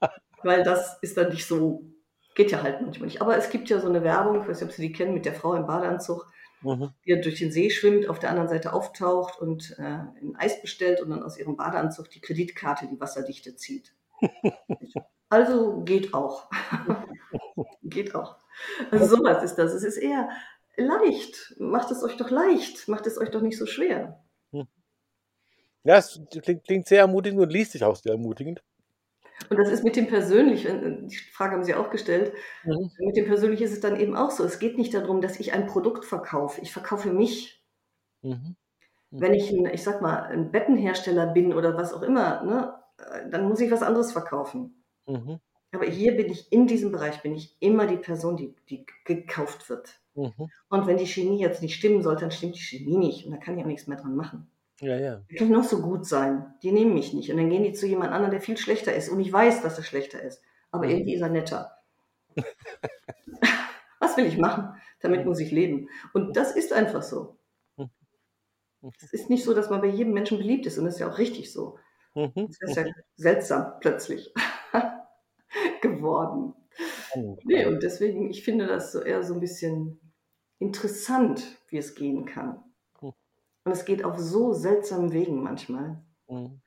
Weil 0.42 0.64
das 0.64 0.98
ist 1.02 1.16
dann 1.16 1.30
nicht 1.30 1.46
so, 1.46 1.84
geht 2.34 2.50
ja 2.50 2.62
halt 2.62 2.82
manchmal 2.82 3.06
nicht. 3.06 3.22
Aber 3.22 3.36
es 3.36 3.50
gibt 3.50 3.68
ja 3.70 3.80
so 3.80 3.88
eine 3.88 4.02
Werbung, 4.02 4.40
ich 4.42 4.48
weiß 4.48 4.60
nicht, 4.60 4.70
ob 4.70 4.74
Sie 4.74 4.82
die 4.82 4.92
kennen, 4.92 5.14
mit 5.14 5.24
der 5.24 5.34
Frau 5.34 5.54
im 5.54 5.66
Badeanzug, 5.66 6.28
mhm. 6.62 6.90
die 7.06 7.20
durch 7.20 7.38
den 7.38 7.52
See 7.52 7.70
schwimmt, 7.70 8.08
auf 8.08 8.18
der 8.18 8.30
anderen 8.30 8.48
Seite 8.48 8.72
auftaucht 8.72 9.38
und 9.38 9.76
äh, 9.78 9.82
ein 9.82 10.34
Eis 10.36 10.60
bestellt 10.60 11.00
und 11.00 11.10
dann 11.10 11.22
aus 11.22 11.38
ihrem 11.38 11.56
Badeanzug 11.56 12.10
die 12.10 12.20
Kreditkarte, 12.20 12.88
die 12.88 13.00
Wasserdichte 13.00 13.54
zieht. 13.54 13.94
Also 15.28 15.82
geht 15.84 16.14
auch. 16.14 16.50
geht 17.82 18.14
auch. 18.14 18.36
Also 18.90 19.16
sowas 19.16 19.42
ist 19.42 19.56
das. 19.56 19.72
Es 19.72 19.84
ist 19.84 19.98
eher 19.98 20.28
leicht. 20.76 21.54
Macht 21.58 21.90
es 21.90 22.02
euch 22.02 22.16
doch 22.16 22.30
leicht. 22.30 22.88
Macht 22.88 23.06
es 23.06 23.18
euch 23.18 23.30
doch 23.30 23.42
nicht 23.42 23.58
so 23.58 23.66
schwer. 23.66 24.24
Hm. 24.52 24.66
Ja, 25.84 25.96
es 25.96 26.20
klingt, 26.42 26.64
klingt 26.64 26.86
sehr 26.88 27.00
ermutigend 27.00 27.40
und 27.40 27.52
liest 27.52 27.72
sich 27.72 27.84
auch 27.84 27.96
sehr 27.96 28.12
ermutigend. 28.12 28.62
Und 29.50 29.56
das 29.56 29.70
ist 29.70 29.84
mit 29.84 29.96
dem 29.96 30.08
Persönlichen, 30.08 31.06
die 31.08 31.16
Frage 31.16 31.52
haben 31.52 31.64
Sie 31.64 31.74
auch 31.74 31.90
gestellt, 31.90 32.32
mhm. 32.64 32.90
mit 32.98 33.16
dem 33.16 33.26
Persönlichen 33.26 33.62
ist 33.62 33.72
es 33.72 33.80
dann 33.80 33.98
eben 33.98 34.16
auch 34.16 34.30
so. 34.30 34.44
Es 34.44 34.58
geht 34.58 34.76
nicht 34.76 34.92
darum, 34.94 35.20
dass 35.20 35.38
ich 35.38 35.52
ein 35.52 35.66
Produkt 35.66 36.04
verkaufe. 36.04 36.60
Ich 36.60 36.72
verkaufe 36.72 37.12
mich. 37.12 37.62
Mhm. 38.22 38.56
Mhm. 39.10 39.20
Wenn 39.20 39.34
ich, 39.34 39.50
ein, 39.50 39.66
ich 39.66 39.82
sag 39.82 40.02
mal, 40.02 40.24
ein 40.24 40.50
Bettenhersteller 40.50 41.26
bin 41.26 41.54
oder 41.54 41.76
was 41.76 41.92
auch 41.92 42.02
immer, 42.02 42.42
ne, 42.42 42.74
dann 43.30 43.48
muss 43.48 43.60
ich 43.60 43.70
was 43.70 43.82
anderes 43.82 44.12
verkaufen. 44.12 44.77
Mhm. 45.08 45.40
Aber 45.72 45.86
hier 45.86 46.16
bin 46.16 46.30
ich, 46.30 46.50
in 46.52 46.66
diesem 46.66 46.92
Bereich 46.92 47.22
bin 47.22 47.34
ich 47.34 47.56
immer 47.60 47.86
die 47.86 47.96
Person, 47.96 48.36
die, 48.36 48.54
die 48.70 48.86
gekauft 49.04 49.68
wird. 49.68 50.00
Mhm. 50.14 50.50
Und 50.68 50.86
wenn 50.86 50.96
die 50.96 51.06
Chemie 51.06 51.40
jetzt 51.40 51.62
nicht 51.62 51.74
stimmen 51.74 52.02
sollte, 52.02 52.22
dann 52.22 52.30
stimmt 52.30 52.54
die 52.54 52.60
Chemie 52.60 52.96
nicht. 52.96 53.26
Und 53.26 53.32
da 53.32 53.38
kann 53.38 53.56
ich 53.56 53.64
auch 53.64 53.68
nichts 53.68 53.86
mehr 53.86 53.98
dran 53.98 54.16
machen. 54.16 54.50
Ja, 54.80 54.96
ja. 54.96 55.22
Die 55.30 55.34
kann 55.34 55.50
noch 55.50 55.64
so 55.64 55.82
gut 55.82 56.06
sein. 56.06 56.54
Die 56.62 56.72
nehmen 56.72 56.94
mich 56.94 57.12
nicht. 57.12 57.30
Und 57.30 57.36
dann 57.36 57.50
gehen 57.50 57.64
die 57.64 57.72
zu 57.72 57.86
jemand 57.86 58.12
anderem, 58.12 58.30
der 58.30 58.40
viel 58.40 58.56
schlechter 58.56 58.94
ist. 58.94 59.08
Und 59.08 59.20
ich 59.20 59.32
weiß, 59.32 59.62
dass 59.62 59.76
er 59.76 59.84
schlechter 59.84 60.22
ist. 60.22 60.42
Aber 60.70 60.84
mhm. 60.84 60.90
irgendwie 60.90 61.14
ist 61.14 61.22
er 61.22 61.28
netter. 61.28 61.72
Was 64.00 64.16
will 64.16 64.26
ich 64.26 64.38
machen? 64.38 64.74
Damit 65.00 65.26
muss 65.26 65.40
ich 65.40 65.50
leben. 65.50 65.88
Und 66.14 66.36
das 66.36 66.56
ist 66.56 66.72
einfach 66.72 67.02
so. 67.02 67.36
Mhm. 67.76 67.90
Es 69.02 69.12
ist 69.12 69.28
nicht 69.28 69.44
so, 69.44 69.52
dass 69.52 69.68
man 69.68 69.80
bei 69.80 69.88
jedem 69.88 70.14
Menschen 70.14 70.38
beliebt 70.38 70.66
ist. 70.66 70.78
Und 70.78 70.84
das 70.84 70.94
ist 70.94 71.00
ja 71.00 71.10
auch 71.10 71.18
richtig 71.18 71.52
so. 71.52 71.78
Mhm. 72.14 72.32
Das 72.34 72.70
ist 72.70 72.76
ja 72.76 72.84
seltsam 73.16 73.74
plötzlich 73.80 74.32
geworden. 75.82 76.54
Nee, 77.44 77.66
und 77.66 77.82
deswegen, 77.82 78.30
ich 78.30 78.44
finde 78.44 78.66
das 78.66 78.92
so 78.92 79.00
eher 79.00 79.22
so 79.22 79.34
ein 79.34 79.40
bisschen 79.40 80.00
interessant, 80.58 81.42
wie 81.68 81.78
es 81.78 81.94
gehen 81.94 82.24
kann. 82.24 82.62
Hm. 83.00 83.12
Und 83.64 83.72
es 83.72 83.84
geht 83.84 84.04
auf 84.04 84.18
so 84.18 84.52
seltsamen 84.52 85.12
Wegen 85.12 85.42
manchmal. 85.42 86.02
Hm. 86.26 86.60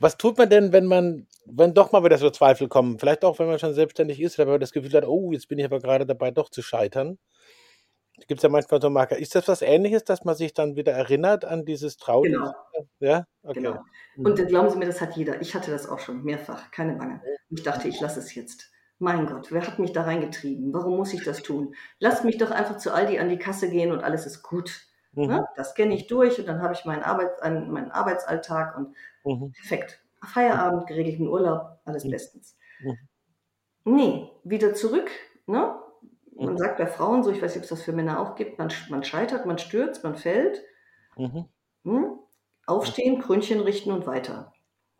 Was 0.00 0.16
tut 0.16 0.38
man 0.38 0.48
denn, 0.48 0.72
wenn 0.72 0.86
man, 0.86 1.26
wenn 1.44 1.74
doch 1.74 1.90
mal 1.90 2.04
wieder 2.04 2.18
so 2.18 2.30
Zweifel 2.30 2.68
kommen? 2.68 2.98
Vielleicht 2.98 3.24
auch, 3.24 3.38
wenn 3.38 3.48
man 3.48 3.58
schon 3.58 3.74
selbstständig 3.74 4.20
ist, 4.20 4.38
wenn 4.38 4.46
man 4.46 4.60
das 4.60 4.72
Gefühl 4.72 4.92
hat, 4.92 5.04
oh, 5.04 5.32
jetzt 5.32 5.48
bin 5.48 5.58
ich 5.58 5.64
aber 5.64 5.80
gerade 5.80 6.06
dabei, 6.06 6.30
doch 6.30 6.50
zu 6.50 6.62
scheitern. 6.62 7.18
Gibt 8.26 8.38
es 8.38 8.42
ja 8.42 8.48
manchmal 8.48 8.80
so 8.80 8.90
Marker. 8.90 9.16
Ist 9.18 9.34
das 9.34 9.48
was 9.48 9.62
Ähnliches, 9.62 10.04
dass 10.04 10.24
man 10.24 10.34
sich 10.34 10.52
dann 10.52 10.76
wieder 10.76 10.92
erinnert 10.92 11.44
an 11.44 11.64
dieses 11.64 11.96
Traum? 11.96 12.24
Genau. 12.24 12.52
Ja? 13.00 13.26
Okay. 13.42 13.60
Genau. 13.60 13.82
Mhm. 14.16 14.26
Und 14.26 14.46
glauben 14.48 14.70
Sie 14.70 14.78
mir, 14.78 14.86
das 14.86 15.00
hat 15.00 15.16
jeder. 15.16 15.40
Ich 15.40 15.54
hatte 15.54 15.70
das 15.70 15.88
auch 15.88 15.98
schon 15.98 16.24
mehrfach, 16.24 16.70
keine 16.70 16.94
Bange. 16.94 17.22
Ich 17.50 17.62
dachte, 17.62 17.88
ich 17.88 18.00
lasse 18.00 18.20
es 18.20 18.34
jetzt. 18.34 18.70
Mein 18.98 19.26
Gott, 19.26 19.52
wer 19.52 19.64
hat 19.64 19.78
mich 19.78 19.92
da 19.92 20.02
reingetrieben? 20.02 20.72
Warum 20.74 20.96
muss 20.96 21.14
ich 21.14 21.22
das 21.22 21.42
tun? 21.42 21.74
Lasst 22.00 22.24
mich 22.24 22.36
doch 22.36 22.50
einfach 22.50 22.78
zu 22.78 22.92
Aldi 22.92 23.20
an 23.20 23.28
die 23.28 23.38
Kasse 23.38 23.70
gehen 23.70 23.92
und 23.92 24.02
alles 24.02 24.26
ist 24.26 24.42
gut. 24.42 24.88
Mhm. 25.12 25.26
Ne? 25.26 25.46
Das 25.56 25.74
kenne 25.74 25.94
ich 25.94 26.08
durch 26.08 26.38
und 26.38 26.46
dann 26.46 26.60
habe 26.62 26.74
ich 26.74 26.84
meinen, 26.84 27.02
Arbeits 27.02 27.40
meinen 27.42 27.92
Arbeitsalltag 27.92 28.76
und 28.76 28.94
mhm. 29.24 29.52
perfekt. 29.52 30.02
Feierabend, 30.24 30.88
geregelten 30.88 31.28
Urlaub, 31.28 31.78
alles 31.84 32.04
mhm. 32.04 32.10
bestens. 32.10 32.56
Mhm. 32.80 32.98
Nee, 33.84 34.30
wieder 34.42 34.74
zurück. 34.74 35.10
Ne? 35.46 35.78
Man 36.38 36.54
mhm. 36.54 36.58
sagt 36.58 36.78
bei 36.78 36.86
Frauen 36.86 37.22
so, 37.22 37.30
ich 37.30 37.42
weiß 37.42 37.54
nicht, 37.54 37.58
ob 37.58 37.62
es 37.64 37.70
das 37.70 37.82
für 37.82 37.92
Männer 37.92 38.20
auch 38.20 38.36
gibt, 38.36 38.58
man, 38.58 38.72
man 38.90 39.02
scheitert, 39.02 39.44
man 39.44 39.58
stürzt, 39.58 40.04
man 40.04 40.16
fällt. 40.16 40.62
Mhm. 41.16 41.46
Hm? 41.84 42.18
Aufstehen, 42.66 43.20
Krönchen 43.20 43.60
richten 43.60 43.90
und 43.90 44.06
weiter. 44.06 44.52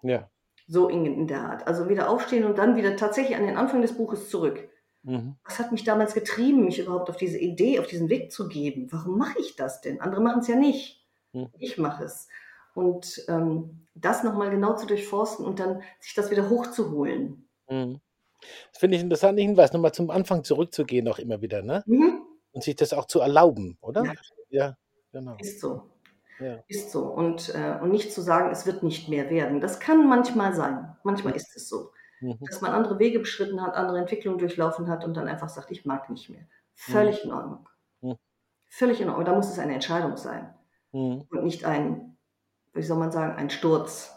Ja. 0.03 0.31
So 0.67 0.89
in, 0.89 1.05
in, 1.07 1.27
der 1.29 1.43
Art. 1.43 1.67
Also 1.67 1.89
wieder 1.89 2.09
aufstehen 2.11 2.45
und 2.45 2.59
dann 2.59 2.77
wieder 2.77 2.97
tatsächlich 2.97 3.37
an 3.37 3.47
den 3.47 3.57
Anfang 3.57 3.83
des 3.83 3.97
Buches 3.97 4.31
zurück. 4.31 4.69
Mhm. 5.03 5.37
Was 5.45 5.59
hat 5.59 5.71
mich 5.71 5.85
damals 5.85 6.15
getrieben, 6.15 6.65
mich 6.65 6.79
überhaupt 6.79 7.09
auf 7.09 7.17
diese 7.17 7.39
Idee, 7.39 7.79
auf 7.79 7.87
diesen 7.87 8.09
Weg 8.09 8.33
zu 8.33 8.49
geben? 8.49 8.89
Warum 8.91 9.17
mache 9.17 9.39
ich 9.39 9.55
das 9.55 9.81
denn? 9.81 10.01
Andere 10.01 10.21
machen 10.21 10.41
es 10.41 10.49
ja 10.49 10.57
nicht. 10.57 11.07
Mhm. 11.33 11.49
Ich 11.59 11.79
mache 11.79 12.05
es. 12.05 12.29
und 12.75 13.25
ähm, 13.29 13.87
das 13.95 14.23
nochmal 14.23 14.51
genau 14.51 14.77
zu 14.77 14.87
durchforsten 14.87 15.45
und 15.45 15.59
dann 15.59 15.83
sich 16.01 16.15
das 16.15 16.31
wieder 16.31 16.49
hochzuholen. 16.49 17.49
Mhm. 17.69 18.01
Das 18.73 18.81
finde 18.81 18.97
ich 18.97 19.01
einen 19.01 19.11
interessanten 19.11 19.41
Hinweis, 19.41 19.73
nochmal 19.73 19.93
zum 19.93 20.11
Anfang 20.11 20.45
zurückzugehen, 20.45 21.09
auch 21.09 21.19
immer 21.19 21.41
wieder, 21.43 21.63
ne? 21.63 21.83
Mhm. 21.87 22.23
Und 22.53 22.63
sich 22.63 22.77
das 22.77 22.93
auch 22.93 23.07
zu 23.07 23.21
erlauben, 23.21 23.79
oder? 23.81 24.05
Ja. 24.05 24.13
Ja, 24.51 24.77
genau. 25.13 25.37
Ist 25.39 25.61
so. 25.61 25.91
Ja. 26.41 26.63
Ist 26.69 26.91
so. 26.93 27.05
Und, 27.07 27.55
äh, 27.55 27.79
und 27.83 27.91
nicht 27.91 28.13
zu 28.13 28.21
sagen, 28.21 28.51
es 28.51 28.67
wird 28.67 28.83
nicht 28.83 29.09
mehr 29.09 29.29
werden. 29.31 29.61
Das 29.61 29.81
kann 29.81 30.09
manchmal 30.09 30.55
sein. 30.55 30.97
Manchmal 31.03 31.35
ist 31.35 31.55
es 31.57 31.69
so. 31.69 31.91
Mhm. 32.21 32.39
Dass 32.49 32.61
man 32.61 32.73
andere 32.73 32.99
Wege 32.99 33.19
beschritten 33.19 33.61
hat, 33.63 33.75
andere 33.75 33.99
Entwicklungen 33.99 34.39
durchlaufen 34.39 34.89
hat 34.89 35.05
und 35.05 35.17
dann 35.17 35.29
einfach 35.29 35.49
sagt, 35.49 35.71
ich 35.71 35.85
mag 35.85 36.09
nicht 36.11 36.31
mehr. 36.31 36.47
Völlig 36.75 37.25
in 37.25 37.33
Ordnung. 37.33 37.69
Mhm. 38.01 38.17
Völlig 38.69 39.01
in 39.01 39.09
Ordnung. 39.09 39.27
Da 39.27 39.35
muss 39.35 39.51
es 39.51 39.59
eine 39.59 39.75
Entscheidung 39.75 40.17
sein. 40.17 40.55
Mhm. 40.93 41.25
Und 41.31 41.45
nicht 41.45 41.65
ein, 41.65 42.17
wie 42.73 42.83
soll 42.83 42.99
man 42.99 43.11
sagen, 43.11 43.37
ein 43.37 43.51
Sturz. 43.51 44.15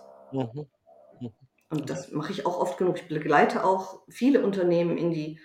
Und 1.72 1.90
das 1.90 2.12
mache 2.12 2.32
ich 2.32 2.46
auch 2.46 2.60
oft 2.60 2.78
genug. 2.78 2.98
Ich 2.98 3.08
begleite 3.08 3.64
auch 3.64 4.04
viele 4.10 4.44
Unternehmen 4.44 4.98
in 4.98 5.12
die, 5.12 5.40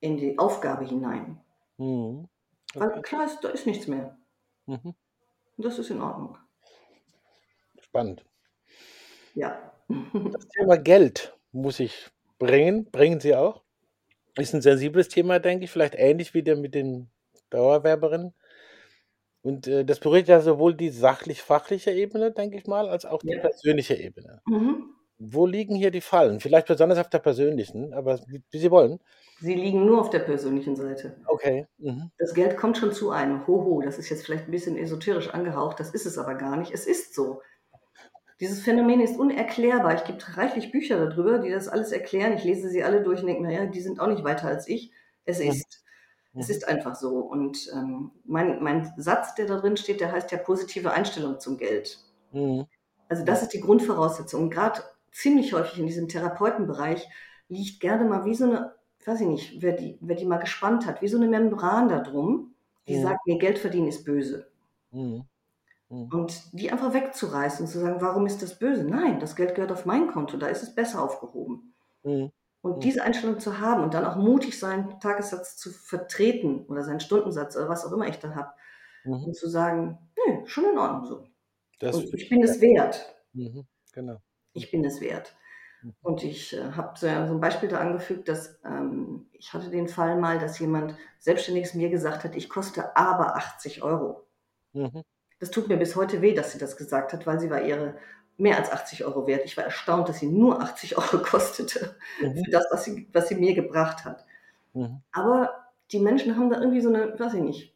in 0.00 0.16
die 0.16 0.38
Aufgabe 0.38 0.84
hinein. 0.84 1.40
Mhm. 1.78 2.28
Weil 2.74 3.02
klar 3.02 3.24
ist, 3.24 3.40
da 3.40 3.48
ist 3.48 3.66
nichts 3.66 3.86
mehr. 3.86 4.18
Mhm. 4.66 4.94
Und 5.56 5.64
das 5.64 5.78
ist 5.78 5.90
in 5.90 6.00
Ordnung. 6.02 6.38
Spannend. 7.80 8.24
Ja. 9.34 9.72
Das 10.32 10.48
Thema 10.48 10.78
Geld 10.78 11.36
muss 11.52 11.78
ich 11.80 12.08
bringen, 12.38 12.90
bringen 12.90 13.20
Sie 13.20 13.34
auch. 13.34 13.62
Ist 14.38 14.54
ein 14.54 14.62
sensibles 14.62 15.08
Thema, 15.08 15.38
denke 15.40 15.64
ich, 15.64 15.70
vielleicht 15.70 15.94
ähnlich 15.96 16.34
wie 16.34 16.42
der 16.42 16.56
mit 16.56 16.74
den 16.74 17.10
Dauerwerberinnen. 17.50 18.34
Und 19.42 19.66
äh, 19.66 19.84
das 19.84 19.98
berührt 20.00 20.28
ja 20.28 20.40
sowohl 20.40 20.74
die 20.74 20.90
sachlich-fachliche 20.90 21.90
Ebene, 21.90 22.32
denke 22.32 22.56
ich 22.56 22.66
mal, 22.66 22.88
als 22.88 23.04
auch 23.04 23.22
die 23.22 23.34
Ja. 23.34 23.40
persönliche 23.40 23.94
Ebene. 23.94 24.40
Mhm. 24.46 24.94
Wo 25.24 25.46
liegen 25.46 25.74
hier 25.76 25.90
die 25.90 26.00
Fallen? 26.00 26.40
Vielleicht 26.40 26.66
besonders 26.66 26.98
auf 26.98 27.08
der 27.08 27.20
persönlichen, 27.20 27.94
aber 27.94 28.18
wie, 28.26 28.42
Sie 28.58 28.70
wollen. 28.70 28.98
Sie 29.40 29.54
liegen 29.54 29.86
nur 29.86 30.00
auf 30.00 30.10
der 30.10 30.20
persönlichen 30.20 30.74
Seite. 30.76 31.16
Okay. 31.26 31.66
Mhm. 31.78 32.10
Das 32.18 32.34
Geld 32.34 32.56
kommt 32.56 32.76
schon 32.78 32.92
zu 32.92 33.10
einem. 33.10 33.46
Hoho, 33.46 33.80
das 33.82 33.98
ist 33.98 34.08
jetzt 34.10 34.24
vielleicht 34.24 34.46
ein 34.46 34.50
bisschen 34.50 34.76
esoterisch 34.76 35.30
angehaucht, 35.30 35.78
das 35.80 35.90
ist 35.90 36.06
es 36.06 36.18
aber 36.18 36.34
gar 36.34 36.56
nicht. 36.56 36.72
Es 36.72 36.86
ist 36.86 37.14
so. 37.14 37.40
Dieses 38.40 38.60
Phänomen 38.62 39.00
ist 39.00 39.18
unerklärbar. 39.18 39.94
Ich 39.94 40.04
gibt 40.04 40.36
reichlich 40.36 40.72
Bücher 40.72 40.98
darüber, 41.06 41.38
die 41.38 41.50
das 41.50 41.68
alles 41.68 41.92
erklären. 41.92 42.32
Ich 42.32 42.42
lese 42.44 42.68
sie 42.68 42.82
alle 42.82 43.02
durch 43.02 43.20
und 43.20 43.28
denke, 43.28 43.42
naja, 43.44 43.66
die 43.66 43.80
sind 43.80 44.00
auch 44.00 44.08
nicht 44.08 44.24
weiter 44.24 44.48
als 44.48 44.66
ich. 44.68 44.90
Es 45.24 45.38
Mhm. 45.38 45.50
ist. 45.50 45.84
Es 46.34 46.48
ist 46.50 46.66
einfach 46.66 46.96
so. 46.96 47.18
Und 47.18 47.70
ähm, 47.74 48.10
mein, 48.24 48.62
mein 48.62 48.92
Satz, 48.96 49.34
der 49.34 49.46
da 49.46 49.58
drin 49.60 49.76
steht, 49.76 50.00
der 50.00 50.10
heißt 50.10 50.32
ja 50.32 50.38
positive 50.38 50.90
Einstellung 50.92 51.38
zum 51.38 51.58
Geld. 51.58 51.98
Mhm. 52.32 52.66
Also 53.08 53.24
das 53.24 53.42
ist 53.42 53.52
die 53.52 53.60
Grundvoraussetzung. 53.60 54.44
Und 54.44 54.50
gerade 54.50 54.82
ziemlich 55.12 55.52
häufig 55.54 55.78
in 55.78 55.86
diesem 55.86 56.08
Therapeutenbereich 56.08 57.08
liegt 57.48 57.80
gerne 57.80 58.04
mal 58.06 58.24
wie 58.24 58.34
so 58.34 58.44
eine, 58.44 58.76
weiß 59.04 59.20
ich 59.22 59.26
nicht, 59.28 59.62
wer 59.62 59.72
die, 59.74 59.98
wer 60.00 60.16
die 60.16 60.26
mal 60.26 60.38
gespannt 60.38 60.86
hat, 60.86 61.02
wie 61.02 61.08
so 61.08 61.18
eine 61.18 61.28
Membran 61.28 61.88
da 61.88 62.00
drum, 62.00 62.54
die 62.88 62.94
Mhm. 62.94 63.02
sagt, 63.02 63.26
nee, 63.26 63.38
Geld 63.38 63.58
verdienen 63.58 63.88
ist 63.88 64.04
böse. 64.04 64.50
Mhm. 64.92 65.26
Mhm. 65.90 66.12
Und 66.12 66.52
die 66.52 66.70
einfach 66.70 66.92
wegzureißen 66.94 67.64
und 67.66 67.72
zu 67.72 67.78
sagen, 67.80 68.00
warum 68.00 68.26
ist 68.26 68.42
das 68.42 68.58
böse? 68.58 68.84
Nein, 68.84 69.18
das 69.20 69.34
Geld 69.36 69.54
gehört 69.54 69.72
auf 69.72 69.86
mein 69.86 70.08
Konto, 70.08 70.36
da 70.36 70.46
ist 70.48 70.62
es 70.62 70.74
besser 70.74 71.02
aufgehoben. 71.02 71.74
Mhm. 72.04 72.30
Und 72.62 72.84
Mhm. 72.84 72.84
diese 72.84 73.02
Einstellung 73.04 73.40
zu 73.40 73.60
haben 73.60 73.82
und 73.84 73.94
dann 73.94 74.04
auch 74.06 74.16
mutig 74.16 74.58
seinen 74.58 75.00
Tagessatz 75.00 75.56
zu 75.56 75.70
vertreten 75.72 76.66
oder 76.66 76.82
seinen 76.84 77.00
Stundensatz 77.00 77.56
oder 77.56 77.68
was 77.68 77.84
auch 77.86 77.92
immer 77.92 78.08
ich 78.08 78.18
da 78.20 78.34
habe 78.36 78.52
Mhm. 79.04 79.26
und 79.26 79.36
zu 79.36 79.48
sagen, 79.48 79.98
nee, 80.28 80.46
schon 80.46 80.64
in 80.66 80.78
Ordnung 80.78 81.06
so. 81.06 81.24
Ich 82.12 82.28
bin 82.28 82.42
es 82.42 82.60
wert. 82.60 83.14
Genau. 83.92 84.22
Ich 84.52 84.70
bin 84.70 84.84
es 84.84 85.00
wert. 85.00 85.34
Mhm. 85.82 85.94
Und 86.02 86.24
ich 86.24 86.54
äh, 86.56 86.72
habe 86.72 86.98
so, 86.98 87.06
ja, 87.06 87.26
so 87.26 87.34
ein 87.34 87.40
Beispiel 87.40 87.68
da 87.68 87.78
angefügt, 87.78 88.28
dass 88.28 88.60
ähm, 88.64 89.26
ich 89.32 89.52
hatte 89.52 89.70
den 89.70 89.88
Fall 89.88 90.16
mal, 90.16 90.38
dass 90.38 90.58
jemand 90.58 90.96
Selbstständiges 91.18 91.74
mir 91.74 91.90
gesagt 91.90 92.24
hat, 92.24 92.36
ich 92.36 92.48
koste 92.48 92.96
aber 92.96 93.36
80 93.36 93.82
Euro. 93.82 94.26
Mhm. 94.72 95.02
Das 95.40 95.50
tut 95.50 95.68
mir 95.68 95.76
bis 95.76 95.96
heute 95.96 96.22
weh, 96.22 96.34
dass 96.34 96.52
sie 96.52 96.58
das 96.58 96.76
gesagt 96.76 97.12
hat, 97.12 97.26
weil 97.26 97.40
sie 97.40 97.50
war 97.50 97.62
ihre 97.62 97.96
mehr 98.36 98.56
als 98.56 98.70
80 98.72 99.04
Euro 99.04 99.26
wert. 99.26 99.44
Ich 99.44 99.56
war 99.56 99.64
erstaunt, 99.64 100.08
dass 100.08 100.18
sie 100.20 100.26
nur 100.28 100.60
80 100.62 100.96
Euro 100.98 101.18
kostete 101.22 101.96
Mhm. 102.20 102.44
für 102.44 102.50
das, 102.50 102.66
was 102.70 102.84
sie, 102.84 103.08
was 103.12 103.28
sie 103.28 103.34
mir 103.36 103.54
gebracht 103.54 104.04
hat. 104.04 104.24
Mhm. 104.74 105.02
Aber 105.12 105.50
die 105.90 105.98
Menschen 105.98 106.36
haben 106.36 106.50
da 106.50 106.60
irgendwie 106.60 106.80
so 106.80 106.88
eine, 106.88 107.18
weiß 107.18 107.34
ich 107.34 107.42
nicht, 107.42 107.74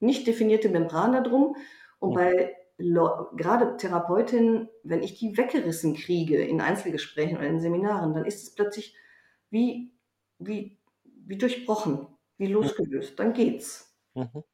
nicht 0.00 0.26
definierte 0.26 0.68
Membran 0.68 1.12
da 1.12 1.20
drum. 1.20 1.56
Und 1.98 2.14
bei 2.14 2.56
gerade 2.78 3.76
Therapeutinnen, 3.76 4.68
wenn 4.84 5.02
ich 5.02 5.18
die 5.18 5.36
weggerissen 5.36 5.94
kriege 5.94 6.42
in 6.42 6.60
Einzelgesprächen 6.60 7.36
oder 7.36 7.48
in 7.48 7.60
Seminaren, 7.60 8.14
dann 8.14 8.24
ist 8.24 8.42
es 8.42 8.54
plötzlich 8.54 8.94
wie, 9.50 9.92
wie, 10.38 10.78
wie 11.02 11.38
durchbrochen, 11.38 12.06
wie 12.36 12.46
losgelöst. 12.46 13.18
Dann 13.18 13.32
geht's. 13.32 13.96
Mhm. 14.14 14.28
Und 14.34 14.44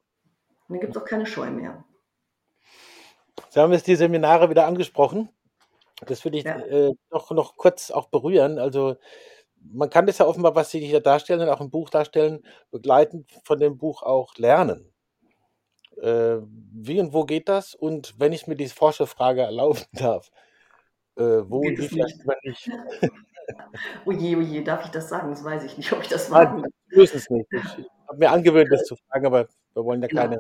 dann 0.69 0.81
gibt 0.81 0.97
es 0.97 1.03
auch 1.03 1.07
keine 1.07 1.27
Scheu 1.27 1.51
mehr. 1.51 1.85
Sie 3.51 3.61
haben 3.61 3.73
jetzt 3.73 3.87
die 3.87 3.97
Seminare 3.97 4.49
wieder 4.49 4.67
angesprochen. 4.67 5.29
Das 6.07 6.25
will 6.25 6.35
ich 6.35 6.45
Ja. 6.45 6.59
äh, 6.59 6.93
noch, 7.11 7.31
noch 7.31 7.57
kurz 7.57 7.91
auch 7.91 8.09
berühren. 8.09 8.59
Also 8.59 8.97
man 9.61 9.91
kann 9.91 10.07
das 10.07 10.19
ja 10.19 10.27
offenbar, 10.27 10.55
was 10.55 10.71
Sie 10.71 10.81
hier 10.81 11.01
darstellen 11.01 11.41
und 11.41 11.49
auch 11.49 11.61
im 11.61 11.71
Buch 11.71 11.91
darstellen, 11.91 12.45
begleitend 12.71 13.31
von 13.45 13.59
dem 13.59 13.77
Buch 13.77 14.03
auch 14.03 14.35
lernen. 14.37 14.94
Äh, 16.01 16.39
wie 16.73 17.01
und 17.01 17.13
wo 17.13 17.25
geht 17.25 17.49
das? 17.49 17.75
Und 17.75 18.15
wenn 18.19 18.33
ich 18.33 18.47
mir 18.47 18.57
diese 18.57 18.75
Forscherfrage 18.75 19.43
erlauben 19.43 19.81
darf, 19.93 20.31
äh, 21.17 21.23
wo 21.23 21.61
Geht 21.61 21.79
und 21.79 21.85
wie 21.85 21.89
vielleicht 21.89 22.21
aber 22.23 22.37
nicht. 22.43 22.71
Oje, 24.07 24.37
oje, 24.37 24.63
darf 24.63 24.85
ich 24.85 24.91
das 24.91 25.09
sagen? 25.09 25.31
Das 25.31 25.45
weiß 25.45 25.65
ich 25.65 25.77
nicht, 25.77 25.93
ob 25.93 26.03
ich 26.03 26.09
das 26.09 26.29
Nein, 26.31 26.47
wagen 26.47 26.63
darf. 26.63 26.73
Sie 26.89 26.97
müssen 26.97 27.17
es 27.17 27.31
nicht. 27.31 27.47
Ich 27.53 27.87
habe 28.09 28.19
mir 28.19 28.31
angewöhnt, 28.31 28.69
das 28.71 28.85
zu 28.85 28.97
fragen, 28.97 29.27
aber 29.27 29.49
wir 29.75 29.85
wollen 29.85 30.03
ja 30.03 30.09
Genau. 30.09 30.23
keine. 30.23 30.39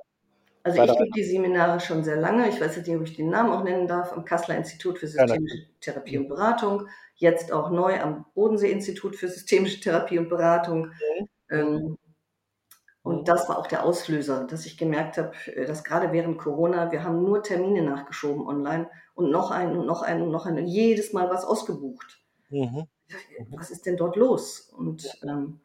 Also 0.62 0.82
ich 0.82 0.98
gebe 0.98 1.10
die 1.14 1.24
Seminare 1.24 1.78
schon 1.78 2.02
sehr 2.04 2.16
lange. 2.16 2.48
Ich 2.48 2.58
weiß 2.58 2.76
jetzt 2.76 2.88
nicht, 2.88 2.96
ob 2.96 3.04
ich 3.04 3.14
den 3.14 3.28
Namen 3.28 3.52
auch 3.52 3.62
nennen 3.64 3.86
darf. 3.86 4.12
Am 4.12 4.24
Kasseler 4.24 4.56
Institut 4.56 4.98
für 4.98 5.06
systemische 5.06 5.66
Therapie 5.80 6.16
und 6.16 6.28
Beratung. 6.28 6.88
Jetzt 7.16 7.52
auch 7.52 7.70
neu 7.70 8.00
am 8.00 8.24
Bodensee-Institut 8.34 9.14
für 9.14 9.28
systemische 9.28 9.80
Therapie 9.80 10.18
und 10.18 10.30
Beratung. 10.30 10.90
Ähm, 11.50 11.98
und 13.04 13.28
das 13.28 13.50
war 13.50 13.58
auch 13.58 13.66
der 13.66 13.84
Auslöser, 13.84 14.46
dass 14.46 14.64
ich 14.64 14.78
gemerkt 14.78 15.18
habe, 15.18 15.32
äh, 15.54 15.66
dass 15.66 15.84
gerade 15.84 16.10
während 16.10 16.38
Corona, 16.38 16.90
wir 16.90 17.04
haben 17.04 17.22
nur 17.22 17.42
Termine 17.42 17.82
nachgeschoben 17.82 18.46
online 18.46 18.88
und 19.14 19.30
noch 19.30 19.50
einen 19.50 19.76
und 19.76 19.86
noch 19.86 20.00
einen 20.00 20.22
und 20.22 20.30
noch 20.30 20.46
einen 20.46 20.60
und 20.60 20.66
jedes 20.66 21.12
Mal 21.12 21.28
was 21.28 21.44
ausgebucht. 21.44 22.22
Mhm. 22.48 22.86
Ich 23.06 23.14
dachte, 23.14 23.58
Was 23.58 23.70
ist 23.70 23.84
denn 23.84 23.98
dort 23.98 24.16
los? 24.16 24.72
Und, 24.74 25.06
ähm, 25.22 25.60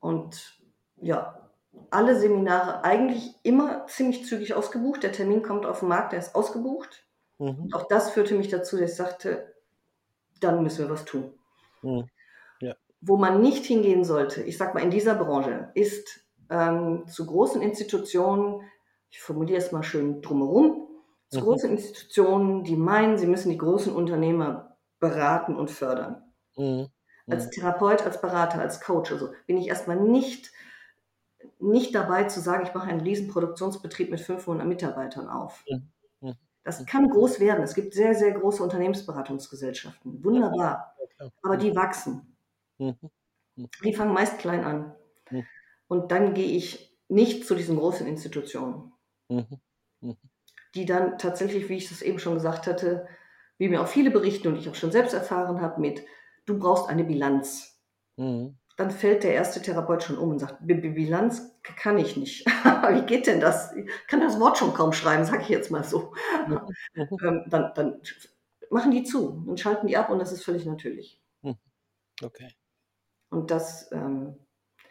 und 0.00 0.58
ja, 0.96 1.50
alle 1.90 2.18
Seminare 2.18 2.84
eigentlich 2.84 3.34
immer 3.42 3.86
ziemlich 3.86 4.24
zügig 4.24 4.54
ausgebucht. 4.54 5.02
Der 5.02 5.12
Termin 5.12 5.42
kommt 5.42 5.66
auf 5.66 5.80
den 5.80 5.90
Markt, 5.90 6.12
der 6.12 6.20
ist 6.20 6.34
ausgebucht. 6.34 7.04
Mhm. 7.38 7.68
Auch 7.72 7.86
das 7.86 8.12
führte 8.12 8.34
mich 8.34 8.48
dazu, 8.48 8.78
dass 8.78 8.92
ich 8.92 8.96
sagte, 8.96 9.54
dann 10.40 10.62
müssen 10.62 10.86
wir 10.86 10.90
was 10.90 11.04
tun. 11.04 11.34
Mhm. 11.82 12.08
Wo 13.02 13.16
man 13.16 13.40
nicht 13.40 13.64
hingehen 13.64 14.04
sollte, 14.04 14.42
ich 14.42 14.58
sag 14.58 14.74
mal 14.74 14.82
in 14.82 14.90
dieser 14.90 15.14
Branche, 15.14 15.70
ist 15.74 16.20
ähm, 16.50 17.06
zu 17.08 17.26
großen 17.26 17.62
Institutionen, 17.62 18.62
ich 19.10 19.20
formuliere 19.20 19.58
es 19.58 19.72
mal 19.72 19.82
schön 19.82 20.22
drumherum, 20.22 20.88
zu 21.28 21.40
Mhm. 21.40 21.44
großen 21.44 21.70
Institutionen, 21.70 22.64
die 22.64 22.76
meinen, 22.76 23.18
sie 23.18 23.26
müssen 23.26 23.50
die 23.50 23.58
großen 23.58 23.94
Unternehmer 23.94 24.78
beraten 25.00 25.56
und 25.56 25.70
fördern. 25.70 26.24
Mhm. 26.56 26.90
Als 27.30 27.48
Therapeut, 27.48 28.02
als 28.02 28.20
Berater, 28.20 28.60
als 28.60 28.80
Coach, 28.82 29.10
also 29.12 29.32
bin 29.46 29.56
ich 29.56 29.68
erstmal 29.68 29.96
nicht, 29.98 30.52
nicht 31.60 31.94
dabei 31.94 32.24
zu 32.24 32.40
sagen, 32.40 32.64
ich 32.66 32.74
mache 32.74 32.88
einen 32.88 33.02
riesen 33.02 33.28
Produktionsbetrieb 33.28 34.10
mit 34.10 34.20
500 34.20 34.66
Mitarbeitern 34.66 35.28
auf. 35.28 35.64
Mhm. 35.68 35.92
Mhm. 36.20 36.36
Das 36.64 36.86
kann 36.86 37.08
groß 37.10 37.38
werden. 37.40 37.62
Es 37.62 37.74
gibt 37.74 37.92
sehr, 37.94 38.14
sehr 38.14 38.32
große 38.32 38.62
Unternehmensberatungsgesellschaften. 38.62 40.24
Wunderbar. 40.24 40.94
Aber 41.42 41.56
die 41.58 41.74
wachsen. 41.76 42.36
Mhm. 42.78 43.10
Die 43.84 43.92
fangen 43.92 44.14
meist 44.14 44.38
klein 44.38 44.64
an. 44.64 44.94
Mhm. 45.90 45.96
Und 46.02 46.12
dann 46.12 46.34
gehe 46.34 46.56
ich 46.56 46.96
nicht 47.08 47.46
zu 47.46 47.54
diesen 47.54 47.76
großen 47.78 48.06
Institutionen, 48.06 48.92
Mhm. 49.30 49.60
die 50.74 50.86
dann 50.86 51.18
tatsächlich, 51.18 51.68
wie 51.68 51.76
ich 51.76 51.88
das 51.88 52.02
eben 52.02 52.18
schon 52.18 52.34
gesagt 52.34 52.66
hatte, 52.66 53.08
wie 53.58 53.68
mir 53.68 53.82
auch 53.82 53.88
viele 53.88 54.10
berichten 54.10 54.48
und 54.48 54.56
ich 54.56 54.68
auch 54.68 54.74
schon 54.74 54.92
selbst 54.92 55.12
erfahren 55.14 55.60
habe, 55.60 55.80
mit, 55.80 56.02
du 56.46 56.58
brauchst 56.58 56.88
eine 56.88 57.04
Bilanz. 57.04 57.80
Mhm. 58.16 58.56
Dann 58.76 58.90
fällt 58.90 59.24
der 59.24 59.34
erste 59.34 59.60
Therapeut 59.60 60.02
schon 60.02 60.16
um 60.16 60.30
und 60.30 60.38
sagt, 60.38 60.66
"B- 60.66 60.74
B- 60.74 60.90
Bilanz 60.90 61.60
kann 61.62 61.98
ich 61.98 62.16
nicht. 62.16 62.46
wie 62.94 63.06
geht 63.06 63.26
denn 63.26 63.40
das? 63.40 63.74
Ich 63.76 63.90
kann 64.08 64.20
das 64.20 64.40
Wort 64.40 64.56
schon 64.58 64.72
kaum 64.72 64.92
schreiben, 64.92 65.24
sage 65.24 65.42
ich 65.42 65.48
jetzt 65.50 65.70
mal 65.70 65.84
so. 65.84 66.14
Mhm. 66.46 66.60
Ähm, 67.22 67.44
dann, 67.48 67.72
dann 67.74 68.00
machen 68.70 68.90
die 68.92 69.02
zu 69.04 69.44
und 69.46 69.60
schalten 69.60 69.86
die 69.88 69.96
ab 69.98 70.10
und 70.10 70.18
das 70.20 70.32
ist 70.32 70.44
völlig 70.44 70.64
natürlich. 70.64 71.20
Okay. 72.22 72.50
Und 73.30 73.50
das, 73.50 73.90
ähm, 73.92 74.36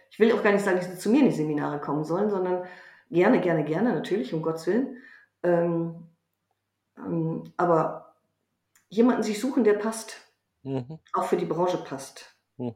ich 0.10 0.19
will 0.19 0.32
auch 0.34 0.43
gar 0.43 0.52
nicht 0.52 0.65
sagen, 0.65 0.78
dass 0.78 0.89
sie 0.89 0.98
zu 0.98 1.10
mir 1.10 1.19
in 1.19 1.30
die 1.30 1.36
Seminare 1.36 1.80
kommen 1.80 2.04
sollen, 2.04 2.30
sondern 2.30 2.65
gerne, 3.10 3.41
gerne, 3.41 3.63
gerne, 3.63 3.93
natürlich, 3.93 4.34
um 4.34 4.41
Gottes 4.41 4.67
Willen. 4.67 4.98
Ähm, 5.43 6.06
Ähm, 6.98 7.54
aber 7.56 8.15
jemanden 8.89 9.24
sich 9.24 9.39
suchen, 9.39 9.63
der 9.63 9.76
passt, 9.76 10.17
mhm. 10.63 11.00
auch 11.13 11.24
für 11.24 11.38
die 11.38 11.45
Branche 11.45 11.78
passt. 11.78 12.36
Mhm. 12.58 12.76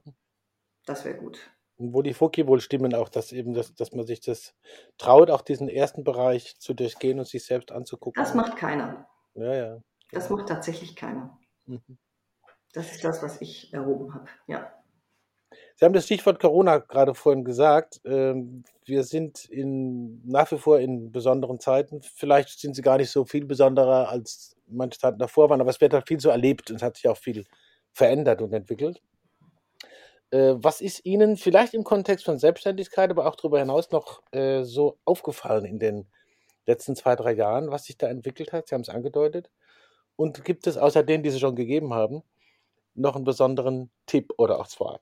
Das 0.85 1.03
wäre 1.03 1.17
gut. 1.17 1.51
Und 1.75 1.93
wo 1.93 2.01
die 2.01 2.13
Foki 2.13 2.47
wohl 2.47 2.61
stimmen, 2.61 2.95
auch, 2.95 3.09
dass 3.09 3.33
eben, 3.33 3.53
das, 3.53 3.75
dass 3.75 3.91
man 3.91 4.05
sich 4.05 4.21
das 4.21 4.55
traut, 4.97 5.29
auch 5.29 5.41
diesen 5.41 5.67
ersten 5.67 6.05
Bereich 6.05 6.57
zu 6.57 6.73
durchgehen 6.73 7.19
und 7.19 7.27
sich 7.27 7.43
selbst 7.43 7.71
anzugucken. 7.73 8.23
Das 8.23 8.33
macht 8.33 8.55
keiner. 8.55 9.09
Ja, 9.33 9.53
ja. 9.53 9.81
Das 10.11 10.29
macht 10.29 10.47
tatsächlich 10.47 10.95
keiner. 10.95 11.37
Mhm. 11.65 11.97
Das 12.71 12.93
ist 12.93 13.03
das, 13.03 13.21
was 13.21 13.41
ich 13.41 13.73
erhoben 13.73 14.13
habe, 14.13 14.27
ja. 14.47 14.71
Sie 15.75 15.85
haben 15.85 15.93
das 15.93 16.05
Stichwort 16.05 16.39
Corona 16.39 16.77
gerade 16.77 17.13
vorhin 17.15 17.43
gesagt. 17.43 17.99
Ähm, 18.05 18.63
wir 18.85 19.03
sind 19.03 19.45
in, 19.45 20.21
nach 20.25 20.51
wie 20.51 20.57
vor 20.57 20.79
in 20.79 21.11
besonderen 21.11 21.59
Zeiten. 21.59 22.01
Vielleicht 22.01 22.59
sind 22.59 22.75
sie 22.75 22.81
gar 22.81 22.97
nicht 22.97 23.09
so 23.09 23.25
viel 23.25 23.45
besonderer, 23.45 24.09
als 24.09 24.55
manche 24.67 24.99
Zeiten 24.99 25.19
davor 25.19 25.49
waren, 25.49 25.61
aber 25.61 25.69
es 25.69 25.81
wird 25.81 25.93
halt 25.93 26.07
viel 26.07 26.19
so 26.19 26.29
erlebt 26.29 26.69
und 26.69 26.77
es 26.77 26.83
hat 26.83 26.95
sich 26.97 27.07
auch 27.07 27.17
viel 27.17 27.45
verändert 27.91 28.41
und 28.41 28.53
entwickelt. 28.53 29.01
Äh, 30.31 30.55
was 30.57 30.81
ist 30.81 31.05
Ihnen 31.05 31.37
vielleicht 31.37 31.73
im 31.73 31.83
Kontext 31.83 32.25
von 32.25 32.39
Selbstständigkeit, 32.39 33.11
aber 33.11 33.27
auch 33.27 33.35
darüber 33.35 33.59
hinaus 33.59 33.91
noch 33.91 34.21
äh, 34.31 34.63
so 34.63 34.97
aufgefallen 35.05 35.65
in 35.65 35.79
den 35.79 36.07
letzten 36.65 36.95
zwei, 36.95 37.15
drei 37.15 37.33
Jahren, 37.33 37.71
was 37.71 37.85
sich 37.85 37.97
da 37.97 38.07
entwickelt 38.07 38.51
hat? 38.51 38.67
Sie 38.67 38.75
haben 38.75 38.81
es 38.81 38.89
angedeutet. 38.89 39.49
Und 40.15 40.43
gibt 40.43 40.67
es 40.67 40.77
außer 40.77 41.03
denen, 41.03 41.23
die 41.23 41.29
Sie 41.29 41.39
schon 41.39 41.55
gegeben 41.55 41.93
haben, 41.93 42.23
noch 42.95 43.15
einen 43.15 43.25
besonderen 43.25 43.91
Tipp 44.05 44.33
oder 44.37 44.59
auch 44.59 44.67
zwei? 44.67 44.97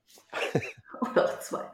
oder 1.00 1.24
auch 1.26 1.38
zwei. 1.40 1.64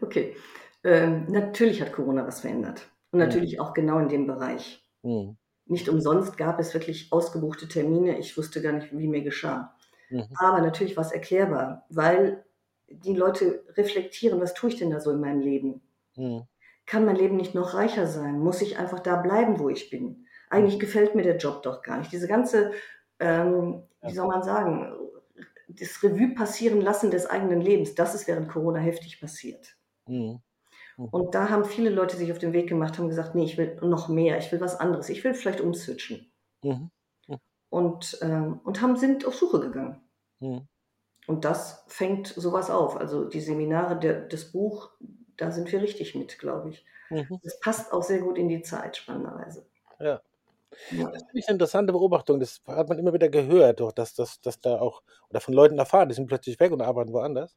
Okay. 0.00 0.36
Ähm, 0.82 1.26
natürlich 1.28 1.82
hat 1.82 1.92
Corona 1.92 2.26
was 2.26 2.40
verändert. 2.40 2.88
Und 3.10 3.18
mhm. 3.18 3.26
natürlich 3.26 3.54
mhm. 3.54 3.60
auch 3.60 3.74
genau 3.74 3.98
in 3.98 4.08
dem 4.08 4.26
Bereich. 4.26 4.84
Mhm. 5.02 5.36
Nicht 5.66 5.88
umsonst 5.88 6.36
gab 6.36 6.58
es 6.58 6.74
wirklich 6.74 7.12
ausgebuchte 7.12 7.68
Termine. 7.68 8.18
Ich 8.18 8.36
wusste 8.36 8.60
gar 8.60 8.72
nicht, 8.72 8.96
wie 8.96 9.06
mir 9.06 9.22
geschah. 9.22 9.76
Mhm. 10.10 10.24
Aber 10.36 10.60
natürlich 10.60 10.96
war 10.96 11.04
es 11.04 11.12
erklärbar, 11.12 11.86
weil 11.88 12.44
die 12.88 13.14
Leute 13.14 13.64
reflektieren, 13.76 14.40
was 14.40 14.54
tue 14.54 14.70
ich 14.70 14.76
denn 14.76 14.90
da 14.90 15.00
so 15.00 15.12
in 15.12 15.20
meinem 15.20 15.40
Leben? 15.40 15.80
Mhm. 16.16 16.42
Kann 16.86 17.04
mein 17.04 17.16
Leben 17.16 17.36
nicht 17.36 17.54
noch 17.54 17.74
reicher 17.74 18.06
sein? 18.06 18.40
Muss 18.40 18.62
ich 18.62 18.78
einfach 18.78 18.98
da 18.98 19.16
bleiben, 19.16 19.60
wo 19.60 19.68
ich 19.68 19.90
bin? 19.90 20.26
Eigentlich 20.48 20.74
mhm. 20.76 20.80
gefällt 20.80 21.14
mir 21.14 21.22
der 21.22 21.36
Job 21.36 21.62
doch 21.62 21.82
gar 21.82 21.98
nicht. 21.98 22.10
Diese 22.10 22.26
ganze, 22.26 22.72
ähm, 23.20 23.84
wie 24.02 24.12
soll 24.12 24.26
man 24.26 24.42
sagen, 24.42 24.92
das 25.78 26.02
Revue 26.02 26.34
passieren 26.34 26.80
lassen 26.80 27.10
des 27.10 27.26
eigenen 27.26 27.60
Lebens, 27.60 27.94
das 27.94 28.14
ist 28.14 28.26
während 28.26 28.48
Corona 28.48 28.78
heftig 28.78 29.20
passiert. 29.20 29.76
Mhm. 30.06 30.40
Mhm. 30.96 31.04
Und 31.06 31.34
da 31.34 31.48
haben 31.48 31.64
viele 31.64 31.90
Leute 31.90 32.16
sich 32.16 32.30
auf 32.30 32.38
den 32.38 32.52
Weg 32.52 32.68
gemacht, 32.68 32.98
haben 32.98 33.08
gesagt, 33.08 33.34
nee, 33.34 33.44
ich 33.44 33.56
will 33.56 33.76
noch 33.82 34.08
mehr, 34.08 34.38
ich 34.38 34.50
will 34.52 34.60
was 34.60 34.78
anderes, 34.78 35.08
ich 35.08 35.24
will 35.24 35.34
vielleicht 35.34 35.60
umswitchen. 35.60 36.30
Mhm. 36.62 36.90
mhm. 37.26 37.38
Und, 37.70 38.18
ähm, 38.22 38.60
und 38.64 38.80
haben, 38.80 38.96
sind 38.96 39.24
auf 39.24 39.34
Suche 39.34 39.60
gegangen. 39.60 40.00
Mhm. 40.40 40.66
Und 41.26 41.44
das 41.44 41.84
fängt 41.86 42.26
sowas 42.28 42.70
auf. 42.70 42.96
Also 42.96 43.24
die 43.24 43.40
Seminare, 43.40 43.98
der, 43.98 44.20
das 44.22 44.52
Buch, 44.52 44.90
da 45.36 45.50
sind 45.50 45.70
wir 45.70 45.80
richtig 45.80 46.14
mit, 46.14 46.38
glaube 46.38 46.70
ich. 46.70 46.84
Mhm. 47.10 47.38
Das 47.42 47.60
passt 47.60 47.92
auch 47.92 48.02
sehr 48.02 48.18
gut 48.18 48.38
in 48.38 48.48
die 48.48 48.62
Zeit, 48.62 48.96
spannenderweise. 48.96 49.66
Ja. 49.98 50.20
Ja. 50.90 51.10
Das 51.10 51.22
ist 51.22 51.48
eine 51.48 51.54
interessante 51.54 51.92
Beobachtung. 51.92 52.40
Das 52.40 52.60
hat 52.66 52.88
man 52.88 52.98
immer 52.98 53.12
wieder 53.12 53.28
gehört, 53.28 53.80
dass, 53.96 54.14
dass, 54.14 54.40
dass 54.40 54.60
da 54.60 54.78
auch, 54.80 55.02
oder 55.28 55.40
von 55.40 55.54
Leuten 55.54 55.78
erfahren, 55.78 56.08
die 56.08 56.14
sind 56.14 56.26
plötzlich 56.26 56.58
weg 56.60 56.72
und 56.72 56.82
arbeiten 56.82 57.12
woanders. 57.12 57.56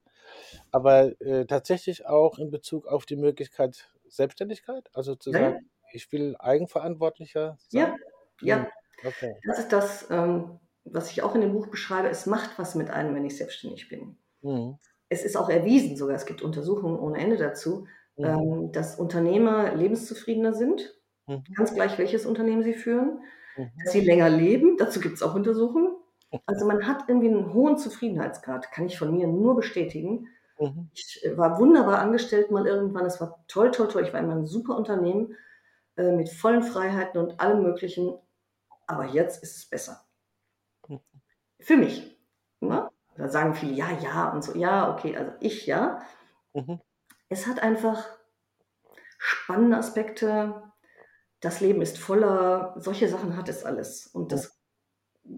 Aber 0.71 1.19
äh, 1.21 1.45
tatsächlich 1.45 2.05
auch 2.05 2.39
in 2.39 2.49
Bezug 2.49 2.87
auf 2.87 3.05
die 3.05 3.15
Möglichkeit 3.15 3.89
Selbstständigkeit, 4.07 4.89
also 4.93 5.15
zu 5.15 5.31
ja. 5.31 5.39
sagen, 5.39 5.69
ich 5.91 6.11
will 6.11 6.35
eigenverantwortlicher 6.39 7.57
sein. 7.67 7.81
Ja, 7.81 7.95
ja. 8.41 8.57
Hm, 8.57 8.67
okay. 9.07 9.35
Das 9.45 9.59
ist 9.59 9.71
das, 9.71 10.07
ähm, 10.09 10.59
was 10.85 11.11
ich 11.11 11.21
auch 11.21 11.35
in 11.35 11.41
dem 11.41 11.53
Buch 11.53 11.67
beschreibe. 11.67 12.09
Es 12.09 12.25
macht 12.25 12.57
was 12.57 12.75
mit 12.75 12.89
einem, 12.89 13.15
wenn 13.15 13.25
ich 13.25 13.37
selbstständig 13.37 13.89
bin. 13.89 14.17
Mhm. 14.41 14.77
Es 15.09 15.23
ist 15.23 15.37
auch 15.37 15.49
erwiesen 15.49 15.95
sogar, 15.95 16.15
es 16.15 16.25
gibt 16.25 16.41
Untersuchungen 16.41 16.97
ohne 16.97 17.19
Ende 17.19 17.37
dazu, 17.37 17.87
mhm. 18.17 18.25
ähm, 18.25 18.71
dass 18.71 18.97
Unternehmer 18.97 19.75
lebenszufriedener 19.75 20.53
sind 20.53 20.95
Mhm. 21.27 21.43
Ganz 21.55 21.73
gleich, 21.73 21.97
welches 21.97 22.25
Unternehmen 22.25 22.63
Sie 22.63 22.73
führen. 22.73 23.19
Mhm. 23.57 23.71
Dass 23.83 23.93
Sie 23.93 24.01
länger 24.01 24.29
leben, 24.29 24.77
dazu 24.77 24.99
gibt 24.99 25.15
es 25.15 25.23
auch 25.23 25.35
Untersuchungen. 25.35 25.95
Also 26.45 26.65
man 26.65 26.87
hat 26.87 27.03
irgendwie 27.07 27.29
einen 27.29 27.53
hohen 27.53 27.77
Zufriedenheitsgrad, 27.77 28.71
kann 28.71 28.85
ich 28.85 28.97
von 28.97 29.11
mir 29.11 29.27
nur 29.27 29.55
bestätigen. 29.55 30.27
Mhm. 30.59 30.89
Ich 30.93 31.23
äh, 31.23 31.37
war 31.37 31.59
wunderbar 31.59 31.99
angestellt 31.99 32.51
mal 32.51 32.65
irgendwann, 32.65 33.05
es 33.05 33.21
war 33.21 33.43
toll, 33.47 33.71
toll, 33.71 33.87
toll. 33.87 34.03
Ich 34.03 34.13
war 34.13 34.19
immer 34.19 34.35
ein 34.35 34.45
super 34.45 34.75
Unternehmen 34.75 35.35
äh, 35.95 36.11
mit 36.11 36.29
vollen 36.29 36.63
Freiheiten 36.63 37.19
und 37.19 37.39
allem 37.39 37.63
Möglichen. 37.63 38.17
Aber 38.87 39.05
jetzt 39.05 39.43
ist 39.43 39.57
es 39.57 39.65
besser. 39.65 40.05
Mhm. 40.87 40.99
Für 41.59 41.77
mich. 41.77 42.17
Ne? 42.59 42.89
Da 43.15 43.29
sagen 43.29 43.53
viele, 43.53 43.73
ja, 43.73 43.91
ja 44.01 44.31
und 44.31 44.43
so. 44.43 44.57
Ja, 44.57 44.91
okay, 44.91 45.15
also 45.15 45.31
ich 45.39 45.65
ja. 45.67 46.01
Mhm. 46.53 46.79
Es 47.29 47.47
hat 47.47 47.61
einfach 47.61 48.05
spannende 49.17 49.77
Aspekte, 49.77 50.63
das 51.43 51.59
Leben 51.59 51.81
ist 51.81 51.97
voller, 51.97 52.73
solche 52.77 53.09
Sachen 53.09 53.35
hat 53.35 53.49
es 53.49 53.65
alles. 53.65 54.07
Und 54.07 54.31
das 54.31 54.57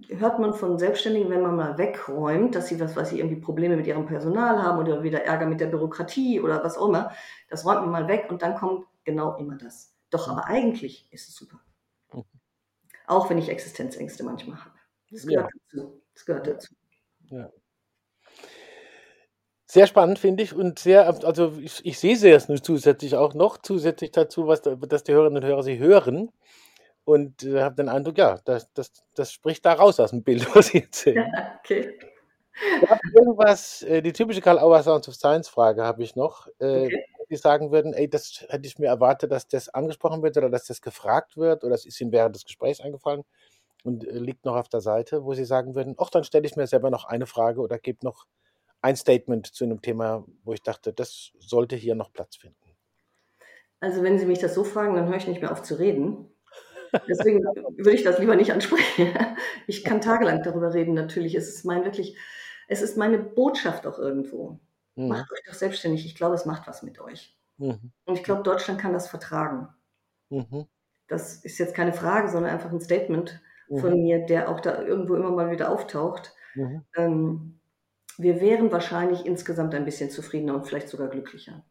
hört 0.09 0.39
man 0.39 0.53
von 0.53 0.77
Selbstständigen, 0.77 1.31
wenn 1.31 1.41
man 1.41 1.55
mal 1.55 1.77
wegräumt, 1.79 2.53
dass 2.53 2.67
sie 2.67 2.79
was, 2.79 2.95
was 2.95 3.09
sie 3.09 3.19
irgendwie 3.19 3.41
Probleme 3.41 3.75
mit 3.75 3.87
ihrem 3.87 4.05
Personal 4.05 4.61
haben 4.61 4.79
oder 4.79 5.01
wieder 5.01 5.23
Ärger 5.23 5.47
mit 5.47 5.59
der 5.61 5.67
Bürokratie 5.67 6.39
oder 6.39 6.63
was 6.63 6.77
auch 6.77 6.89
immer. 6.89 7.11
Das 7.49 7.65
räumt 7.65 7.81
man 7.81 7.91
mal 7.91 8.07
weg 8.07 8.27
und 8.29 8.43
dann 8.43 8.55
kommt 8.55 8.85
genau 9.03 9.35
immer 9.37 9.57
das. 9.57 9.95
Doch 10.11 10.27
aber 10.27 10.45
eigentlich 10.45 11.11
ist 11.11 11.27
es 11.27 11.35
super. 11.35 11.59
Mhm. 12.13 12.23
Auch 13.07 13.29
wenn 13.29 13.39
ich 13.39 13.49
Existenzängste 13.49 14.23
manchmal 14.23 14.63
habe. 14.63 14.75
Das 15.11 15.25
gehört 15.25 15.51
ja. 15.51 15.59
dazu. 15.71 16.01
Das 16.13 16.25
gehört 16.25 16.47
dazu. 16.47 16.75
Ja. 17.25 17.49
Sehr 19.67 19.87
spannend, 19.87 20.19
finde 20.19 20.43
ich. 20.43 20.53
Und 20.53 20.79
sehr, 20.79 21.07
also 21.07 21.53
ich, 21.59 21.83
ich 21.85 21.99
sehe 21.99 22.15
sehr 22.15 22.35
es 22.35 22.47
zusätzlich 22.61 23.15
auch 23.15 23.33
noch, 23.33 23.57
zusätzlich 23.57 24.11
dazu, 24.11 24.47
was 24.47 24.61
da, 24.61 24.75
dass 24.75 25.03
die 25.03 25.13
Hörerinnen 25.13 25.43
und 25.43 25.49
Hörer 25.49 25.63
sie 25.63 25.79
hören. 25.79 26.31
Und 27.03 27.43
äh, 27.43 27.61
habe 27.61 27.75
den 27.75 27.89
Eindruck, 27.89 28.17
ja, 28.17 28.39
das, 28.45 28.71
das, 28.73 28.91
das 29.15 29.31
spricht 29.31 29.65
da 29.65 29.73
raus 29.73 29.99
aus 29.99 30.11
dem 30.11 30.23
Bild, 30.23 30.45
was 30.55 30.67
Sie 30.67 30.83
erzählen. 30.83 31.31
Ja, 31.31 31.59
okay. 31.59 31.99
irgendwas, 33.15 33.83
äh, 33.83 34.01
die 34.01 34.13
typische 34.13 34.41
Karl 34.41 34.59
Auer 34.59 34.81
Sounds 34.81 35.07
of 35.07 35.15
Science 35.15 35.47
Frage 35.47 35.83
habe 35.83 36.03
ich 36.03 36.15
noch. 36.15 36.47
Äh, 36.59 36.85
okay. 36.85 37.05
Die 37.29 37.35
sagen 37.37 37.71
würden, 37.71 37.93
ey, 37.93 38.07
das 38.07 38.45
hätte 38.49 38.67
ich 38.67 38.77
mir 38.77 38.87
erwartet, 38.87 39.31
dass 39.31 39.47
das 39.47 39.69
angesprochen 39.69 40.21
wird 40.21 40.37
oder 40.37 40.49
dass 40.49 40.65
das 40.65 40.81
gefragt 40.81 41.37
wird 41.37 41.63
oder 41.63 41.71
das 41.71 41.85
ist 41.85 41.99
Ihnen 41.99 42.11
während 42.11 42.35
des 42.35 42.45
Gesprächs 42.45 42.81
eingefallen 42.81 43.23
und 43.83 44.07
äh, 44.07 44.11
liegt 44.11 44.45
noch 44.45 44.55
auf 44.55 44.69
der 44.69 44.81
Seite, 44.81 45.25
wo 45.25 45.33
Sie 45.33 45.45
sagen 45.45 45.75
würden, 45.75 45.95
ach, 45.97 46.11
dann 46.11 46.23
stelle 46.23 46.45
ich 46.45 46.55
mir 46.55 46.67
selber 46.67 46.91
noch 46.91 47.05
eine 47.05 47.25
Frage 47.25 47.61
oder 47.61 47.79
gebe 47.79 48.05
noch 48.05 48.25
ein 48.85 48.95
Statement 48.95 49.47
zu 49.47 49.63
einem 49.63 49.81
Thema, 49.81 50.23
wo 50.43 50.53
ich 50.53 50.61
dachte, 50.61 50.93
das 50.93 51.31
sollte 51.39 51.75
hier 51.75 51.95
noch 51.95 52.13
Platz 52.13 52.35
finden? 52.35 52.77
Also 53.79 54.03
wenn 54.03 54.19
Sie 54.19 54.27
mich 54.27 54.37
das 54.37 54.53
so 54.53 54.63
fragen, 54.63 54.95
dann 54.95 55.07
höre 55.07 55.17
ich 55.17 55.27
nicht 55.27 55.41
mehr 55.41 55.51
auf 55.51 55.63
zu 55.63 55.79
reden. 55.79 56.29
Deswegen 57.09 57.43
würde 57.43 57.95
ich 57.95 58.03
das 58.03 58.19
lieber 58.19 58.35
nicht 58.35 58.53
ansprechen. 58.53 59.11
Ich 59.67 59.83
kann 59.83 59.99
tagelang 59.99 60.43
darüber 60.43 60.75
reden, 60.75 60.93
natürlich. 60.93 61.33
Es 61.33 61.49
ist 61.49 61.65
mein 61.65 61.83
wirklich, 61.83 62.15
es 62.67 62.83
ist 62.83 62.97
meine 62.97 63.17
Botschaft 63.17 63.87
auch 63.87 63.97
irgendwo. 63.97 64.59
Mhm. 64.93 65.07
Macht 65.07 65.31
euch 65.31 65.41
doch 65.47 65.55
selbstständig. 65.55 66.05
Ich 66.05 66.13
glaube, 66.13 66.35
es 66.35 66.45
macht 66.45 66.67
was 66.67 66.83
mit 66.83 67.01
euch. 67.01 67.35
Mhm. 67.57 67.91
Und 68.05 68.15
ich 68.19 68.23
glaube, 68.23 68.43
Deutschland 68.43 68.79
kann 68.79 68.93
das 68.93 69.07
vertragen. 69.07 69.69
Mhm. 70.29 70.67
Das 71.07 71.43
ist 71.43 71.57
jetzt 71.57 71.73
keine 71.73 71.93
Frage, 71.93 72.29
sondern 72.29 72.51
einfach 72.51 72.71
ein 72.71 72.79
Statement 72.79 73.41
von 73.79 73.95
mhm. 73.95 74.03
mir, 74.03 74.25
der 74.27 74.49
auch 74.49 74.59
da 74.59 74.83
irgendwo 74.83 75.15
immer 75.15 75.31
mal 75.31 75.49
wieder 75.49 75.71
auftaucht. 75.71 76.35
Mhm. 76.53 76.85
Ähm, 76.95 77.59
wir 78.17 78.41
wären 78.41 78.71
wahrscheinlich 78.71 79.25
insgesamt 79.25 79.73
ein 79.75 79.85
bisschen 79.85 80.09
zufriedener 80.09 80.55
und 80.55 80.65
vielleicht 80.65 80.89
sogar 80.89 81.09
glücklicher. 81.09 81.65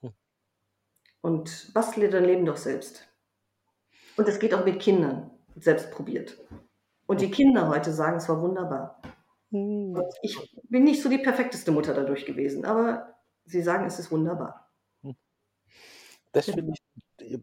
Hm. 0.00 0.12
Und 1.20 1.72
bastle 1.74 2.08
dein 2.08 2.24
Leben 2.24 2.46
doch 2.46 2.56
selbst. 2.56 3.06
Und 4.16 4.28
es 4.28 4.38
geht 4.38 4.54
auch 4.54 4.64
mit 4.64 4.80
Kindern, 4.80 5.30
selbst 5.56 5.90
probiert. 5.90 6.38
Und 7.06 7.20
die 7.20 7.30
Kinder 7.30 7.68
heute 7.68 7.92
sagen, 7.92 8.18
es 8.18 8.28
war 8.28 8.40
wunderbar. 8.40 9.00
Hm. 9.50 10.00
Ich 10.22 10.36
bin 10.68 10.84
nicht 10.84 11.02
so 11.02 11.08
die 11.08 11.18
perfekteste 11.18 11.72
Mutter 11.72 11.94
dadurch 11.94 12.24
gewesen, 12.24 12.64
aber 12.64 13.16
sie 13.44 13.62
sagen, 13.62 13.86
es 13.86 13.98
ist 13.98 14.12
wunderbar. 14.12 14.70
Hm. 15.02 15.16
Das 16.32 16.46
finde 16.46 16.72
ich, 17.18 17.40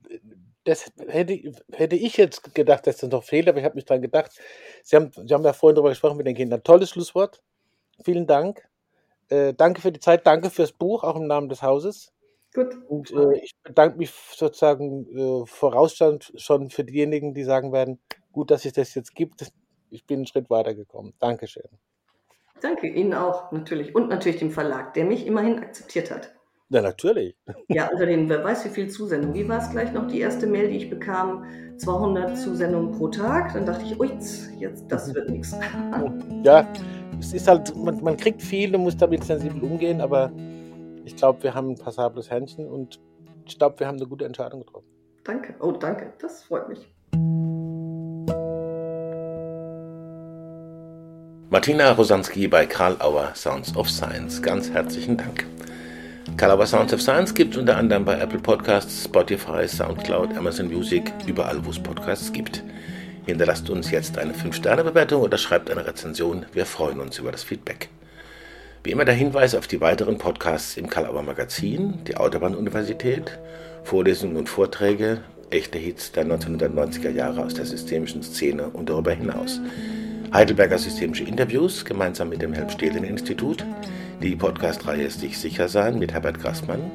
das 0.63 0.91
hätte, 1.07 1.53
hätte 1.71 1.95
ich 1.95 2.17
jetzt 2.17 2.53
gedacht, 2.53 2.87
dass 2.87 2.97
das 2.97 3.09
noch 3.09 3.23
fehlt, 3.23 3.47
aber 3.47 3.59
ich 3.59 3.65
habe 3.65 3.75
mich 3.75 3.85
daran 3.85 4.01
gedacht. 4.01 4.31
Sie 4.83 4.95
haben, 4.95 5.11
Sie 5.11 5.33
haben 5.33 5.43
ja 5.43 5.53
vorhin 5.53 5.75
darüber 5.75 5.89
gesprochen 5.89 6.17
mit 6.17 6.27
den 6.27 6.35
Kindern. 6.35 6.63
Tolles 6.63 6.89
Schlusswort. 6.89 7.41
Vielen 8.03 8.27
Dank. 8.27 8.67
Äh, 9.29 9.53
danke 9.53 9.81
für 9.81 9.91
die 9.91 9.99
Zeit, 9.99 10.25
danke 10.25 10.49
fürs 10.49 10.71
Buch, 10.71 11.03
auch 11.03 11.15
im 11.15 11.27
Namen 11.27 11.49
des 11.49 11.61
Hauses. 11.61 12.13
Gut. 12.53 12.77
Und 12.87 13.11
äh, 13.11 13.37
ich 13.39 13.51
bedanke 13.63 13.97
mich 13.97 14.11
sozusagen 14.11 15.05
äh, 15.15 15.45
vorausstand 15.45 16.33
schon 16.37 16.69
für 16.69 16.83
diejenigen, 16.83 17.33
die 17.33 17.43
sagen 17.43 17.73
werden, 17.73 17.99
gut, 18.31 18.51
dass 18.51 18.65
es 18.65 18.73
das 18.73 18.95
jetzt 18.95 19.15
gibt. 19.15 19.45
Ich 19.89 20.05
bin 20.05 20.19
einen 20.19 20.27
Schritt 20.27 20.49
weitergekommen. 20.49 21.13
Dankeschön. 21.19 21.67
Danke 22.61 22.87
Ihnen 22.87 23.13
auch 23.13 23.51
natürlich 23.51 23.93
und 23.93 24.09
natürlich 24.09 24.39
dem 24.39 24.51
Verlag, 24.51 24.93
der 24.93 25.05
mich 25.05 25.27
immerhin 25.27 25.59
akzeptiert 25.59 26.09
hat. 26.09 26.36
Na, 26.69 26.81
natürlich. 26.81 27.35
Ja, 27.69 27.89
unter 27.89 28.05
den, 28.05 28.27
wer 28.27 28.43
weiß 28.43 28.65
wie 28.65 28.69
viel 28.69 28.89
Zusendungen. 28.89 29.33
Wie 29.33 29.47
war 29.47 29.59
es 29.59 29.69
gleich 29.69 29.93
noch 29.93 30.05
die 30.07 30.19
erste 30.19 30.47
Mail, 30.47 30.67
die 30.69 30.77
ich 30.77 30.89
bekam? 30.89 31.45
200 31.77 32.37
Zusendungen 32.37 32.91
pro 32.91 33.07
Tag. 33.07 33.53
Dann 33.53 33.65
dachte 33.65 33.85
ich, 33.85 33.97
ui, 33.97 34.09
jetzt, 34.59 34.85
das 34.89 35.13
wird 35.13 35.29
nichts. 35.29 35.55
Ja, 36.43 36.67
es 37.19 37.33
ist 37.33 37.47
halt, 37.47 37.75
man, 37.75 38.03
man 38.03 38.17
kriegt 38.17 38.41
viel 38.41 38.75
und 38.75 38.83
muss 38.83 38.97
damit 38.97 39.23
sensibel 39.23 39.61
umgehen, 39.63 40.01
aber 40.01 40.31
ich 41.05 41.15
glaube, 41.15 41.41
wir 41.43 41.53
haben 41.53 41.71
ein 41.71 41.77
passables 41.77 42.29
Händchen 42.29 42.67
und 42.67 42.99
ich 43.45 43.57
glaube, 43.57 43.79
wir 43.79 43.87
haben 43.87 43.97
eine 43.97 44.05
gute 44.05 44.25
Entscheidung 44.25 44.61
getroffen. 44.61 44.87
Danke. 45.23 45.55
Oh, 45.59 45.71
danke. 45.71 46.13
Das 46.19 46.43
freut 46.43 46.67
mich. 46.67 46.93
Martina 51.49 51.91
Rosanski 51.93 52.47
bei 52.49 52.65
Karl 52.65 52.97
Auer 52.99 53.33
Sounds 53.35 53.75
of 53.75 53.89
Science. 53.89 54.41
Ganz 54.41 54.69
herzlichen 54.69 55.17
Dank. 55.17 55.45
Karl 56.35 56.51
Auer 56.51 56.67
Sounds 56.67 56.93
of 56.93 57.01
Science 57.01 57.33
gibt 57.33 57.53
es 57.53 57.57
unter 57.57 57.77
anderem 57.77 58.03
bei 58.03 58.19
Apple 58.19 58.39
Podcasts, 58.39 59.05
Spotify, 59.05 59.65
Soundcloud, 59.65 60.35
Amazon 60.37 60.67
Music, 60.67 61.11
überall 61.25 61.65
wo 61.65 61.69
es 61.69 61.79
Podcasts 61.79 62.31
gibt. 62.33 62.63
Hinterlasst 63.25 63.69
uns 63.69 63.89
jetzt 63.91 64.17
eine 64.17 64.33
5-Sterne-Bewertung 64.33 65.21
oder 65.21 65.37
schreibt 65.37 65.71
eine 65.71 65.87
Rezension. 65.87 66.45
Wir 66.53 66.65
freuen 66.65 66.99
uns 66.99 67.17
über 67.17 67.31
das 67.31 67.43
Feedback. 67.43 67.89
Wie 68.83 68.91
immer 68.91 69.05
der 69.05 69.15
Hinweis 69.15 69.55
auf 69.55 69.67
die 69.67 69.81
weiteren 69.81 70.17
Podcasts 70.17 70.75
im 70.77 70.89
Karl 70.89 71.07
Auer 71.07 71.23
Magazin, 71.23 72.03
die 72.05 72.17
Autobahn-Universität, 72.17 73.39
Vorlesungen 73.83 74.35
und 74.35 74.49
Vorträge, 74.49 75.21
echte 75.49 75.77
Hits 75.77 76.11
der 76.11 76.25
1990er 76.25 77.09
Jahre 77.09 77.43
aus 77.43 77.53
der 77.53 77.65
systemischen 77.65 78.21
Szene 78.21 78.67
und 78.67 78.89
darüber 78.89 79.11
hinaus. 79.11 79.61
Heidelberger 80.33 80.77
Systemische 80.77 81.23
Interviews 81.23 81.85
gemeinsam 81.85 82.29
mit 82.29 82.41
dem 82.41 82.51
Helm-Stehlen-Institut, 82.51 83.65
die 84.21 84.35
Podcast-Reihe 84.35 85.09
Sich 85.09 85.37
sicher 85.37 85.67
sein 85.67 85.99
mit 85.99 86.13
Herbert 86.13 86.39
Grassmann, 86.39 86.91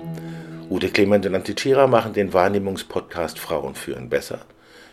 Ute 0.71 0.89
Clement 0.89 1.27
und 1.27 1.35
Antitira 1.35 1.87
machen 1.87 2.15
den 2.15 2.33
Wahrnehmungspodcast 2.33 3.39
Frauen 3.39 3.75
führen 3.75 4.09
besser. 4.09 4.41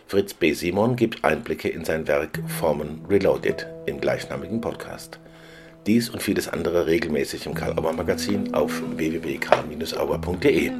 Fritz 0.06 0.34
B. 0.34 0.52
Simon 0.52 0.94
gibt 0.94 1.24
Einblicke 1.24 1.68
in 1.70 1.84
sein 1.86 2.06
Werk 2.06 2.38
Formen 2.46 3.00
Reloaded 3.08 3.66
im 3.86 4.00
gleichnamigen 4.00 4.60
Podcast. 4.60 5.18
Dies 5.86 6.10
und 6.10 6.22
vieles 6.22 6.48
andere 6.48 6.86
regelmäßig 6.86 7.46
im 7.46 7.54
Karl 7.54 7.78
Auer 7.78 7.94
Magazin 7.94 8.52
auf 8.52 8.82
www.karl-auer.de. 8.96 10.70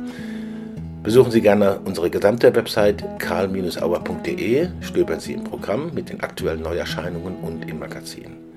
Besuchen 1.02 1.30
Sie 1.30 1.40
gerne 1.40 1.80
unsere 1.86 2.10
gesamte 2.10 2.54
Website 2.54 3.02
karl-auer.de, 3.18 4.68
stöbern 4.82 5.20
Sie 5.20 5.32
im 5.32 5.44
Programm 5.44 5.92
mit 5.94 6.10
den 6.10 6.20
aktuellen 6.20 6.60
Neuerscheinungen 6.60 7.36
und 7.36 7.70
im 7.70 7.78
Magazin. 7.78 8.49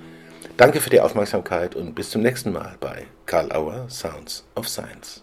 Danke 0.55 0.79
für 0.81 0.91
die 0.91 0.99
Aufmerksamkeit 0.99 1.75
und 1.75 1.95
bis 1.95 2.11
zum 2.11 2.21
nächsten 2.21 2.51
Mal 2.51 2.75
bei 2.79 3.07
Karl 3.25 3.51
Auer 3.51 3.89
Sounds 3.89 4.45
of 4.55 4.69
Science. 4.69 5.21